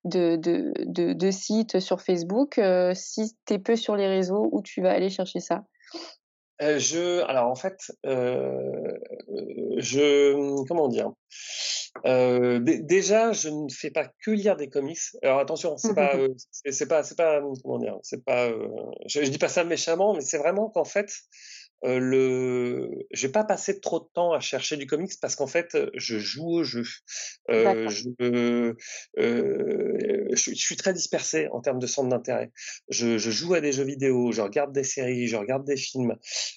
[0.04, 2.58] de, de, de, de sites sur Facebook.
[2.58, 5.64] Euh, si tu es peu sur les réseaux, où tu vas aller chercher ça
[6.62, 8.92] euh, je, alors en fait, euh,
[9.78, 11.12] je, comment dire,
[12.04, 15.00] déjà, je ne fais pas que lire des comics.
[15.22, 16.14] Alors attention, c'est pas,
[16.70, 18.50] c'est pas, c'est pas, comment dire, c'est pas,
[19.06, 21.10] je, je, dis pas ça méchamment, mais c'est vraiment qu'en fait,
[21.84, 25.76] euh, le, j'ai pas passé trop de temps à chercher du comics parce qu'en fait,
[25.94, 26.84] je joue au jeu.
[27.50, 28.74] Euh, je, euh,
[30.32, 32.50] je, suis très dispersé en termes de centre d'intérêt.
[32.88, 36.16] Je, je, joue à des jeux vidéo, je regarde des séries, je regarde des films.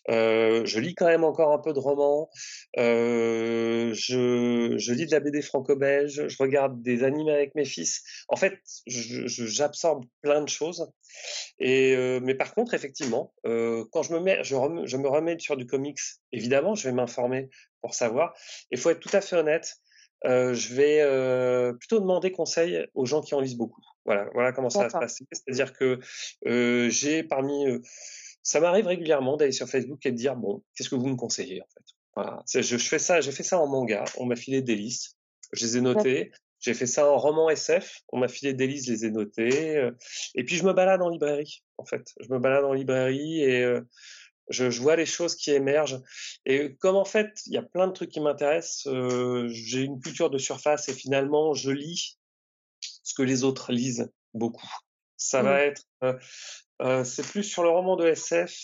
[0.10, 2.30] Euh, je lis quand même encore un peu de romans.
[2.78, 6.28] Euh, je, je lis de la BD franco-belge.
[6.28, 8.04] Je regarde des animés avec mes fils.
[8.30, 10.90] En fait, j'absorbe plein de choses.
[11.60, 15.17] Et euh, mais par contre, effectivement, euh, quand je me mets, je, je, me remets
[15.40, 16.00] sur du comics,
[16.32, 17.50] évidemment, je vais m'informer
[17.82, 18.34] pour savoir.
[18.72, 19.76] Il faut être tout à fait honnête.
[20.26, 23.82] Euh, je vais euh, plutôt demander conseil aux gens qui en lisent beaucoup.
[24.06, 25.26] Voilà, voilà comment ça va se passer.
[25.32, 26.00] C'est-à-dire que
[26.48, 27.66] euh, j'ai parmi,
[28.42, 31.62] ça m'arrive régulièrement d'aller sur Facebook et de dire bon, qu'est-ce que vous me conseillez
[31.62, 31.84] en fait?
[32.16, 34.06] Voilà, je, je fais ça, j'ai fait ça en manga.
[34.18, 35.18] On m'a filé des listes,
[35.52, 36.32] je les ai notées.
[36.60, 38.02] J'ai fait ça en roman SF.
[38.12, 39.78] On m'a filé des listes, je les ai notés.
[39.78, 39.92] Euh,
[40.34, 42.14] et puis je me balade en librairie, en fait.
[42.20, 43.64] Je me balade en librairie et
[44.50, 46.02] je, je, vois les choses qui émergent.
[46.46, 50.00] Et comme en fait, il y a plein de trucs qui m'intéressent, euh, j'ai une
[50.00, 52.18] culture de surface et finalement, je lis
[52.82, 54.70] ce que les autres lisent beaucoup.
[55.16, 55.70] Ça va mmh.
[55.70, 55.84] être,
[56.82, 58.56] euh, c'est plus sur le roman de SF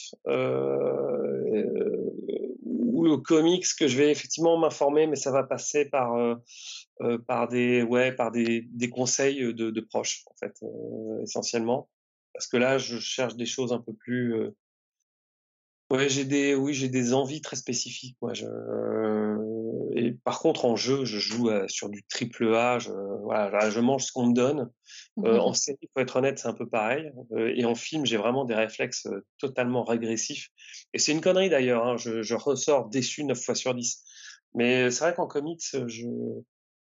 [2.65, 6.15] ou le comics que je vais effectivement m'informer, mais ça va passer par
[7.01, 11.89] euh, par des ouais par des, des conseils de, de, proches en fait euh, essentiellement
[12.33, 14.55] parce que là je cherche des choses un peu plus euh,
[15.93, 18.45] ouais j'ai des oui j'ai des envies très spécifiques moi je,
[19.95, 24.03] et par contre en jeu je joue sur du triple A je, voilà je mange
[24.03, 24.69] ce qu'on me donne
[25.17, 28.45] mmh en série pour être honnête c'est un peu pareil et en film j'ai vraiment
[28.45, 30.49] des réflexes totalement régressifs
[30.93, 34.03] et c'est une connerie d'ailleurs hein, je, je, ressors déçu 9 fois sur 10
[34.55, 36.41] mais c'est vrai qu'en comics je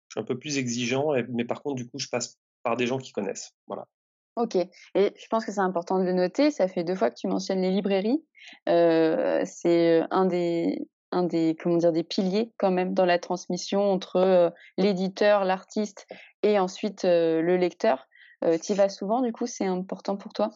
[0.10, 2.88] je suis un peu plus exigeant, mais par contre, du coup, je passe par des
[2.88, 3.52] gens qui connaissent.
[3.68, 3.86] Voilà.
[4.40, 4.56] Ok.
[4.56, 6.50] Et je pense que c'est important de le noter.
[6.50, 8.24] Ça fait deux fois que tu mentionnes les librairies.
[8.70, 13.82] Euh, c'est un des, un des, comment dire, des piliers quand même dans la transmission
[13.92, 16.08] entre euh, l'éditeur, l'artiste
[16.42, 18.08] et ensuite euh, le lecteur.
[18.46, 20.52] Euh, tu y vas souvent, du coup, c'est important pour toi?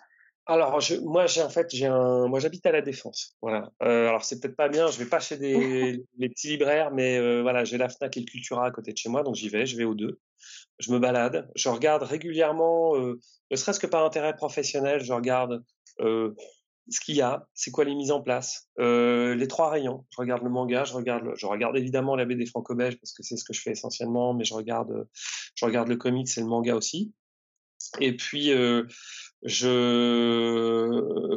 [0.46, 3.36] Alors, je, moi, j'ai en fait, j'ai un, moi, j'habite à la Défense.
[3.42, 3.72] Voilà.
[3.82, 4.88] Euh, alors, c'est peut-être pas bien.
[4.88, 8.22] Je vais pas chez des les petits libraires, mais euh, voilà, j'ai la Fnac et
[8.22, 9.66] le Cultura à côté de chez moi, donc j'y vais.
[9.66, 10.20] Je vais aux deux.
[10.80, 11.50] Je me balade.
[11.56, 13.20] Je regarde régulièrement, euh,
[13.52, 15.64] ne serait-ce que par intérêt professionnel, je regarde
[16.00, 16.34] euh,
[16.90, 20.06] ce qu'il y a, c'est quoi les mises en place, euh, les trois rayons.
[20.10, 23.38] Je regarde le manga, je regarde, je regarde évidemment la BD franco-belge parce que c'est
[23.38, 25.08] ce que je fais essentiellement, mais je regarde,
[25.56, 27.14] je regarde le comics et le manga aussi.
[28.00, 28.52] Et puis,
[29.44, 30.90] je,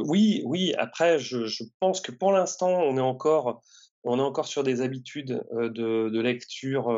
[0.06, 0.74] oui, oui.
[0.78, 3.62] Après, je, pense que pour l'instant, on est encore,
[4.04, 6.88] on est encore sur des habitudes de, lecture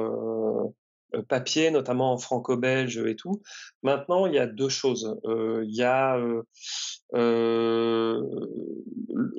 [1.28, 3.42] papier, notamment en franco-belge et tout.
[3.82, 5.18] Maintenant, il y a deux choses.
[5.24, 6.42] Euh, il y a euh,
[7.14, 8.22] euh,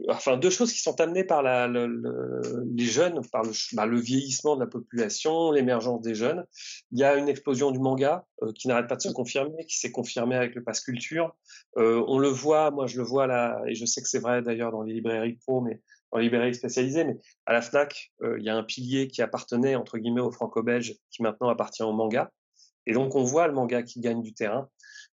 [0.10, 4.62] enfin deux choses qui sont amenées par les jeunes, par le, bah, le, vieillissement de
[4.62, 6.46] la population, l'émergence des jeunes.
[6.92, 9.78] Il y a une explosion du manga euh, qui n'arrête pas de se confirmer, qui
[9.78, 11.36] s'est confirmée avec le pass culture.
[11.76, 14.72] on le voit, moi je le vois là, et je sais que c'est vrai d'ailleurs
[14.72, 18.50] dans les librairies pro, mais en librairie spécialisée, mais à la FNAC, euh, il y
[18.50, 22.32] a un pilier qui appartenait, entre guillemets, au franco-belge, qui maintenant appartient au manga.
[22.86, 24.70] Et donc, on voit le manga qui gagne du terrain.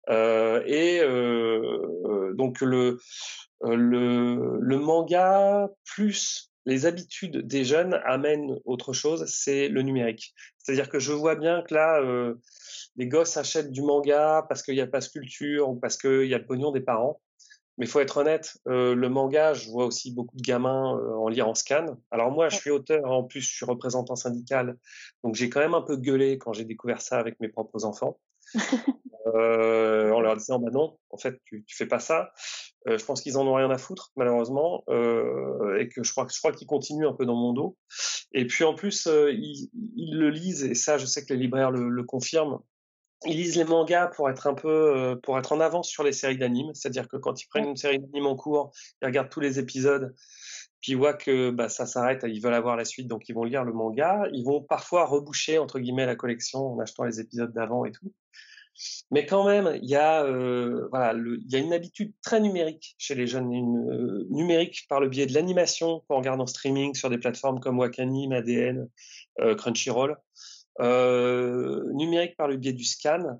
[0.09, 2.99] Euh, et euh, donc, le,
[3.63, 10.35] le, manga plus les habitudes des jeunes amènent autre chose, c'est le numérique.
[10.59, 12.01] C'est-à-dire que je vois bien que là,
[12.97, 16.35] les gosses achètent du manga parce qu'il y a pas culture ou parce qu'il y
[16.35, 17.21] a le pognon des parents.
[17.81, 21.15] Mais il faut être honnête, euh, le manga, je vois aussi beaucoup de gamins euh,
[21.15, 21.97] en lire en scan.
[22.11, 24.77] Alors moi, je suis auteur, en plus, je suis représentant syndical,
[25.25, 28.21] donc j'ai quand même un peu gueulé quand j'ai découvert ça avec mes propres enfants.
[29.35, 32.33] euh, en leur disant bah non, en fait tu, tu fais pas ça.
[32.87, 36.51] Je pense qu'ils en ont rien à foutre malheureusement et que je crois je crois
[36.53, 37.77] qu'ils continuent un peu dans mon dos.
[38.33, 41.71] Et puis en plus ils, ils, le lisent et ça je sais que les libraires
[41.71, 42.59] le, le confirment.
[43.27, 46.13] Ils lisent les mangas pour être un peu euh, pour être en avance sur les
[46.13, 49.41] séries d'animes, c'est-à-dire que quand ils prennent une série d'animes en cours, ils regardent tous
[49.41, 50.15] les épisodes
[50.81, 53.45] puis ils voient que bah, ça s'arrête, ils veulent avoir la suite, donc ils vont
[53.45, 54.25] lire le manga.
[54.33, 58.13] Ils vont parfois reboucher entre guillemets la collection en achetant les épisodes d'avant et tout.
[59.11, 62.41] Mais quand même, il y a euh, voilà, le, il y a une habitude très
[62.41, 66.47] numérique chez les jeunes, une, euh, numérique par le biais de l'animation qu'on regarde en
[66.47, 68.89] streaming sur des plateformes comme Wakanim, ADN,
[69.41, 70.17] euh, Crunchyroll,
[70.81, 73.39] euh, numérique par le biais du scan.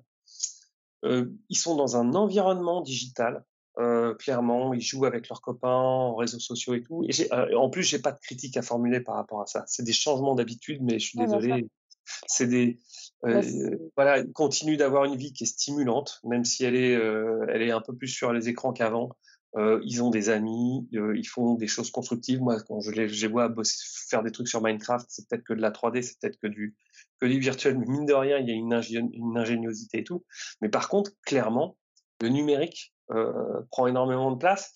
[1.03, 3.43] Euh, ils sont dans un environnement digital
[3.79, 7.05] euh, clairement, ils jouent avec leurs copains en réseaux sociaux et tout.
[7.07, 9.63] Et en plus, j'ai pas de critique à formuler par rapport à ça.
[9.67, 11.69] C'est des changements d'habitude, mais je suis désolé.
[12.27, 12.79] C'est des
[13.25, 17.61] euh, voilà, ils continuent d'avoir une vie qui est stimulante, même si elle est elle
[17.61, 19.09] est un peu plus sur les écrans qu'avant.
[19.57, 22.41] Euh, ils ont des amis, ils font des choses constructives.
[22.41, 23.75] Moi, quand je les, vois bosser,
[24.09, 26.75] faire des trucs sur Minecraft, c'est peut-être que de la 3D, c'est peut-être que du
[27.19, 27.77] que du virtuel.
[27.77, 30.23] Mais mine de rien, il y a une, une ingéniosité et tout.
[30.61, 31.77] Mais par contre, clairement,
[32.21, 34.73] le numérique euh, prend énormément de place.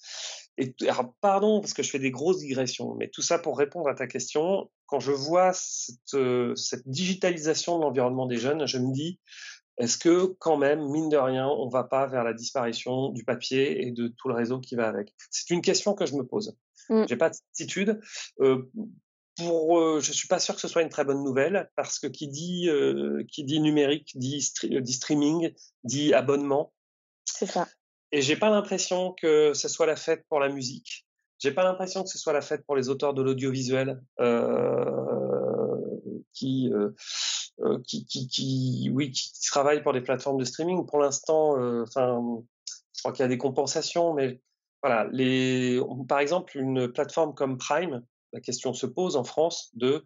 [0.58, 3.88] Et alors, pardon parce que je fais des grosses digressions, mais tout ça pour répondre
[3.88, 4.70] à ta question.
[4.88, 9.20] Quand je vois cette, euh, cette digitalisation de l'environnement des jeunes, je me dis
[9.78, 13.86] est-ce que quand même, mine de rien, on va pas vers la disparition du papier
[13.86, 15.14] et de tout le réseau qui va avec?
[15.30, 16.58] C'est une question que je me pose.
[16.90, 17.06] Mmh.
[17.10, 18.00] J'ai pas de certitude.
[18.40, 18.70] Euh,
[19.38, 22.08] pour, euh, je suis pas sûr que ce soit une très bonne nouvelle parce que
[22.08, 25.52] qui dit euh, qui dit numérique dit, dit streaming
[25.84, 26.74] dit abonnement.
[27.26, 27.68] C'est ça.
[28.12, 31.06] Et j'ai pas l'impression que ce soit la fête pour la musique.
[31.40, 34.86] J'ai pas l'impression que ce soit la fête pour les auteurs de l'audiovisuel euh,
[36.32, 36.72] qui,
[37.62, 40.86] euh, qui, qui, qui, oui, qui travaillent pour des plateformes de streaming.
[40.86, 42.22] Pour l'instant, euh, enfin,
[42.94, 44.41] je crois qu'il y a des compensations, mais
[44.84, 50.06] voilà, les, par exemple, une plateforme comme Prime, la question se pose en France de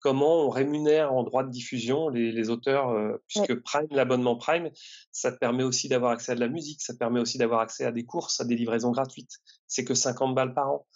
[0.00, 3.54] comment on rémunère en droit de diffusion les, les auteurs, euh, puisque.
[3.62, 4.70] Prime, l'abonnement Prime,
[5.12, 7.60] ça te permet aussi d'avoir accès à de la musique, ça te permet aussi d'avoir
[7.60, 9.38] accès à des courses, à des livraisons gratuites.
[9.66, 10.86] C'est que 50 balles par an.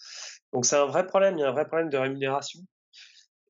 [0.53, 2.61] Donc c'est un vrai problème, il y a un vrai problème de rémunération.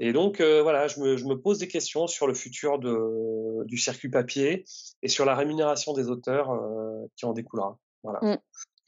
[0.04, 3.64] Et donc euh, voilà, je me, je me, pose des questions sur le futur de,
[3.66, 4.64] du circuit papier
[5.00, 7.78] et sur la rémunération des auteurs euh, qui en découlera.
[8.02, 8.18] Voilà.
[8.20, 8.38] Mmh.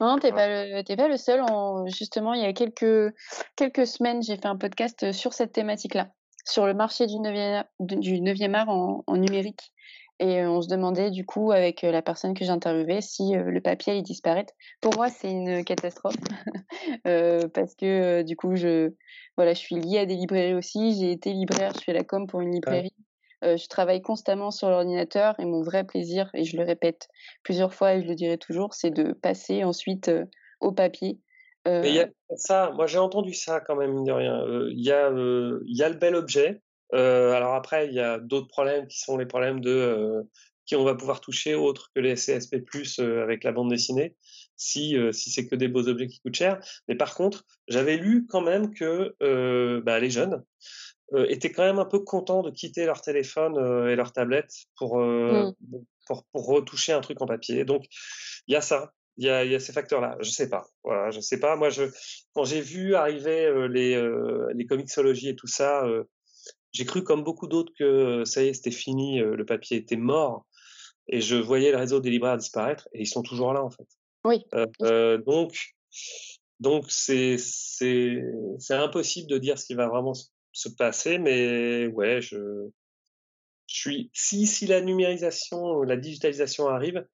[0.01, 1.39] Non, t'es pas t'es pas le seul.
[1.39, 3.15] En, justement, il y a quelques
[3.55, 6.09] quelques semaines, j'ai fait un podcast sur cette thématique-là
[6.43, 9.71] sur le marché du 9e, du 9e art en, en, numérique.
[10.19, 13.93] Et on se demandait du coup avec la personne que j'interviewais si euh, le papier
[13.93, 14.53] allait disparaître.
[14.79, 16.15] Pour moi, c'est une catastrophe
[17.07, 18.93] euh, parce que du coup, je
[19.35, 20.97] voilà, je suis liée à des librairies aussi.
[20.97, 22.93] J'ai été libraire, je fais la com pour une librairie.
[23.43, 27.09] Euh, je travaille constamment sur l'ordinateur et mon vrai plaisir, et je le répète
[27.43, 30.09] plusieurs fois et je le dirai toujours, c'est de passer ensuite
[30.61, 31.19] au papier
[31.67, 31.81] euh...
[31.81, 34.41] Mais il y a ça, moi j'ai entendu ça quand même, mine de rien.
[34.69, 36.61] Il y, a, y a le bel objet.
[36.93, 40.23] Euh, alors après, il y a d'autres problèmes qui sont les problèmes de euh,
[40.65, 42.63] qui on va pouvoir toucher autres que les CSP+,
[42.99, 44.15] euh, avec la bande dessinée,
[44.55, 46.59] si, si c'est que des beaux objets qui coûtent cher.
[46.87, 49.15] Mais par contre, j'avais lu quand même que
[49.81, 50.43] bah, les jeunes
[51.27, 53.57] étaient quand même un peu contents de quitter leur téléphone
[53.89, 55.53] et leur tablette pour, mmh.
[56.07, 57.63] pour, pour retoucher un truc en papier.
[57.65, 57.85] Donc,
[58.47, 58.93] il y a ça.
[59.17, 60.17] Il y a, il y a ces facteurs-là.
[60.19, 60.65] Je sais pas.
[60.83, 61.55] Voilà, je sais pas.
[61.55, 61.83] Moi, je,
[62.33, 66.03] quand j'ai vu arriver euh, les, euh, les comicsologies et tout ça, euh,
[66.75, 70.45] j'ai cru comme beaucoup d'autres que ça y est, c'était fini, le papier était mort.
[71.07, 73.87] Et je voyais le réseau des libraires disparaître, et ils sont toujours là, en fait.
[74.23, 74.43] Oui.
[75.25, 75.75] donc,
[76.59, 78.23] donc c'est, c'est,
[78.59, 80.13] c'est impossible de dire ce qui va vraiment
[80.51, 82.69] se passer, mais ouais, je,
[83.67, 87.05] je suis, si, si la numérisation, la digitalisation arrive,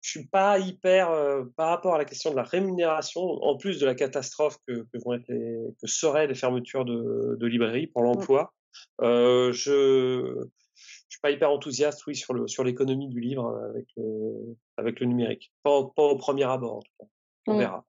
[0.00, 3.80] je suis pas hyper euh, par rapport à la question de la rémunération, en plus
[3.80, 7.88] de la catastrophe que, que vont être les, que seraient les fermetures de, de librairies
[7.88, 8.06] pour mmh.
[8.06, 8.54] l'emploi.
[9.02, 13.86] Euh, je je suis pas hyper enthousiaste, oui, sur le sur l'économie du livre avec
[13.96, 15.52] le avec le numérique.
[15.62, 17.06] Pas, pas au premier abord, en tout cas.
[17.48, 17.58] On mmh.
[17.58, 17.86] verra.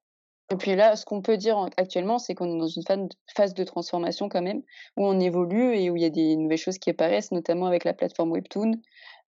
[0.49, 3.63] Et puis là, ce qu'on peut dire actuellement, c'est qu'on est dans une phase de
[3.65, 4.61] transformation quand même,
[4.95, 7.83] où on évolue et où il y a des nouvelles choses qui apparaissent, notamment avec
[7.83, 8.71] la plateforme Webtoon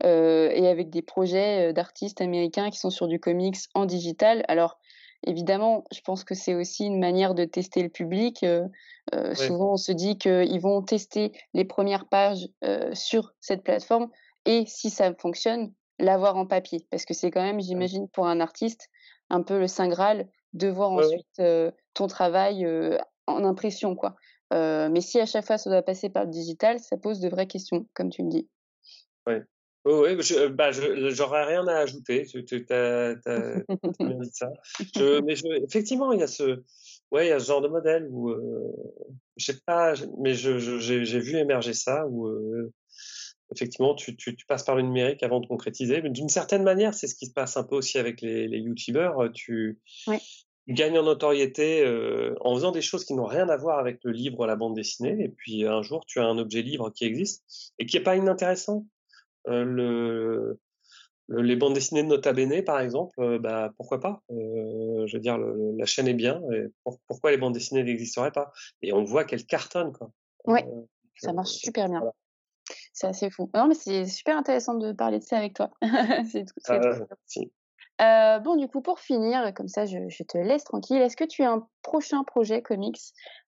[0.05, 4.45] euh, et avec des projets euh, d'artistes américains qui sont sur du comics en digital.
[4.47, 4.79] Alors,
[5.25, 8.43] évidemment, je pense que c'est aussi une manière de tester le public.
[8.43, 8.67] Euh.
[9.33, 14.09] Souvent, on se dit qu'ils vont tester les premières pages euh, sur cette plateforme
[14.45, 16.85] et si ça fonctionne, l'avoir en papier.
[16.91, 18.89] Parce que c'est quand même, j'imagine, pour un artiste,
[19.29, 21.41] un peu le Saint Graal de voir ensuite
[21.93, 22.67] ton travail
[23.27, 24.15] en impression, quoi.
[24.51, 27.47] mais si à chaque fois ça doit passer par le digital, ça pose de vraies
[27.47, 28.47] questions, comme tu me dis.
[29.27, 29.43] Ouais.
[29.89, 32.25] Oui, je, bah, j'aurais rien à ajouter.
[32.25, 33.15] Tu as,
[33.99, 34.51] bien dit ça.
[35.23, 35.33] mais
[35.63, 36.61] effectivement, il y a ce,
[37.11, 38.33] ouais, il y a ce genre de modèle où,
[39.37, 42.29] je sais pas, mais j'ai vu émerger ça où,
[43.53, 46.01] effectivement, tu, tu, tu, passes par le numérique avant de concrétiser.
[46.01, 48.59] Mais d'une certaine manière, c'est ce qui se passe un peu aussi avec les, les
[48.59, 49.31] youtubeurs.
[49.33, 49.79] Tu,
[50.69, 54.11] gagnes en notoriété euh, en faisant des choses qui n'ont rien à voir avec le
[54.11, 55.17] livre ou la bande dessinée.
[55.19, 58.15] Et puis un jour, tu as un objet livre qui existe et qui n'est pas
[58.15, 58.85] inintéressant.
[59.49, 60.59] Euh, le,
[61.41, 64.21] les bandes dessinées de Nota Bene, par exemple, euh, bah, pourquoi pas?
[64.29, 66.41] Je veux dire, la chaîne est bien.
[66.53, 66.67] Et
[67.07, 68.51] pourquoi les bandes dessinées n'existeraient pas?
[68.81, 69.93] Et on voit qu'elles cartonnent.
[69.93, 70.11] Quoi.
[70.45, 70.65] Ouais,
[71.17, 72.01] ça marche super bien.
[72.93, 73.49] C'est assez fou.
[73.53, 75.71] Non, mais c'est super intéressant de parler de ça avec toi.
[76.31, 77.51] c'est tout.
[78.01, 81.01] Euh, bon, du coup, pour finir, comme ça, je, te laisse tranquille.
[81.01, 82.99] Est-ce que tu as un prochain projet comics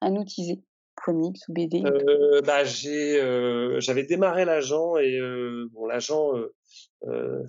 [0.02, 0.62] à nous teaser?
[0.96, 5.20] Comics ou BD euh, bah, euh, J'avais démarré l'agent et
[5.72, 6.34] bon, l'agent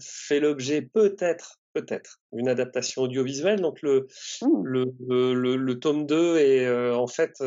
[0.01, 3.61] fait l'objet peut-être peut-être une adaptation audiovisuelle.
[3.61, 4.07] Donc le,
[4.43, 4.62] mmh.
[4.64, 7.43] le, le, tome 2 est en fait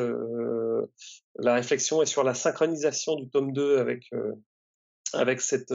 [1.37, 4.09] la réflexion est sur la synchronisation du tome 2 avec
[5.13, 5.73] avec cette,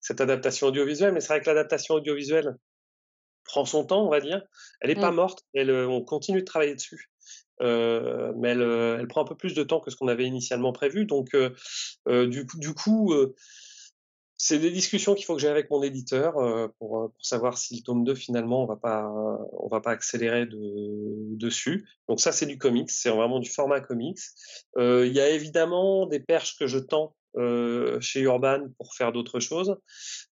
[0.00, 1.12] cette adaptation audiovisuelle.
[1.12, 2.56] Mais c'est vrai que l'adaptation audiovisuelle
[3.44, 4.42] prend son temps, on va dire.
[4.80, 5.16] Elle n'est pas mmh.
[5.16, 7.10] morte, elle, on continue de travailler dessus.
[7.60, 8.62] Mais elle,
[9.00, 11.06] elle, prend un peu plus de temps que ce qu'on avait initialement prévu.
[11.06, 11.36] Donc,
[12.06, 13.14] du coup, du coup
[14.38, 16.34] c'est des discussions qu'il faut que j'ai avec mon éditeur
[16.78, 19.10] pour, pour, savoir si le tome 2 finalement on va pas
[19.52, 21.88] on va pas accélérer de, dessus.
[22.08, 24.20] Donc ça c'est du comics, c'est vraiment du format comics.
[24.76, 29.40] Il y a évidemment des perches que je tends euh, chez Urban pour faire d'autres
[29.40, 29.76] choses.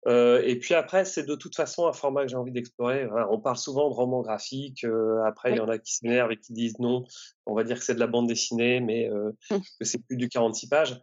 [0.08, 3.08] Euh, et puis après, c'est de toute façon un format que j'ai envie d'explorer.
[3.30, 4.84] on parle souvent de romans graphiques.
[4.84, 7.06] Euh, après, il y en a qui s'énervent et qui disent non,
[7.46, 9.58] on va dire que c'est de la bande dessinée, mais mmh.
[9.80, 11.00] que c'est plus du 46 pages.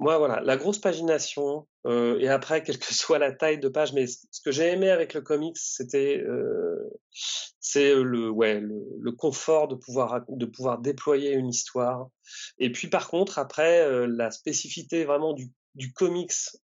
[0.00, 3.92] Moi, voilà, la grosse pagination, euh, et après, quelle que soit la taille de page,
[3.92, 6.90] mais ce que j'ai aimé avec le comics, c'était euh,
[7.60, 12.08] c'est le, ouais, le, confort de pouvoir, de pouvoir déployer une histoire.
[12.58, 16.32] Et puis, par contre, après, euh, la spécificité vraiment du, du comics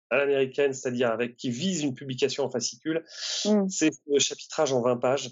[0.09, 3.03] à l'américaine, c'est-à-dire avec qui vise une publication en fascicule,
[3.43, 3.67] mmh.
[3.67, 5.31] c'est le chapitrage en 20 pages.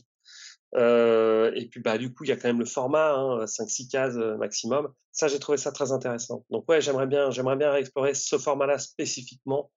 [0.76, 3.90] Euh, et puis bah du coup il y a quand même le format, hein, 5-6
[3.90, 4.92] cases euh, maximum.
[5.12, 6.44] Ça j'ai trouvé ça très intéressant.
[6.50, 9.72] Donc ouais j'aimerais bien j'aimerais bien explorer ce format-là spécifiquement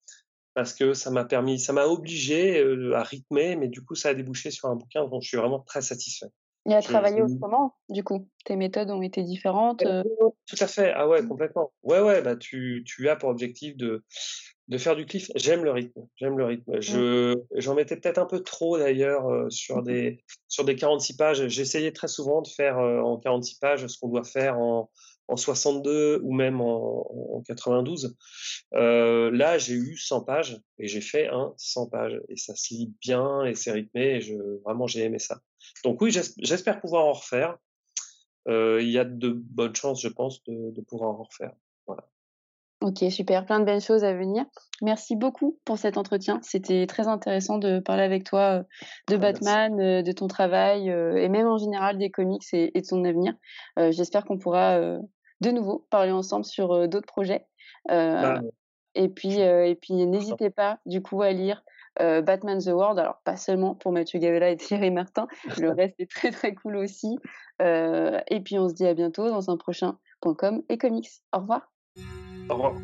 [0.55, 4.09] parce que ça m'a permis, ça m'a obligé euh, à rythmer, mais du coup ça
[4.09, 6.26] a débouché sur un bouquin dont je suis vraiment très satisfait.
[6.68, 9.82] Et à travailler autrement, du coup, tes méthodes ont été différentes.
[9.82, 11.72] Tout à fait, ah ouais, complètement.
[11.82, 14.05] Ouais, ouais, bah tu, tu as pour objectif de,
[14.69, 15.31] de faire du cliff.
[15.35, 16.07] J'aime le rythme.
[16.16, 16.81] J'aime le rythme.
[16.81, 21.49] Je j'en mettais peut-être un peu trop d'ailleurs euh, sur des sur des 46 pages.
[21.49, 24.91] J'essayais très souvent de faire euh, en 46 pages ce qu'on doit faire en
[25.31, 28.16] en 62 ou même en, en 92.
[28.75, 32.73] Euh, là, j'ai eu 100 pages et j'ai fait un 100 pages et ça se
[32.73, 35.41] lit bien et c'est rythmé et je vraiment j'ai aimé ça.
[35.85, 37.59] Donc oui, j'espère pouvoir en refaire.
[38.47, 41.53] Il y a de bonnes chances, je pense, de, de pouvoir en refaire.
[42.89, 44.47] Ok, super, plein de belles choses à venir.
[44.80, 46.41] Merci beaucoup pour cet entretien.
[46.43, 48.62] C'était très intéressant de parler avec toi euh,
[49.09, 52.70] de ah, Batman, euh, de ton travail euh, et même en général des comics et,
[52.74, 53.34] de son avenir.
[53.76, 57.47] J'espère qu'on pourra de nouveau parler ensemble sur d'autres projets.
[57.89, 58.41] Bah,
[58.95, 61.62] et puis, et puis n'hésitez pas du coup à lire
[61.99, 62.99] Batman the World.
[62.99, 65.26] Alors pas seulement pour Mathieu Gavella et Thierry Martin,
[65.59, 67.18] le reste est très très cool aussi.
[67.61, 71.11] et puis on se dit à bientôt dans un prochain .com et comics.
[71.32, 71.68] Au revoir.
[72.49, 72.82] Au revoir.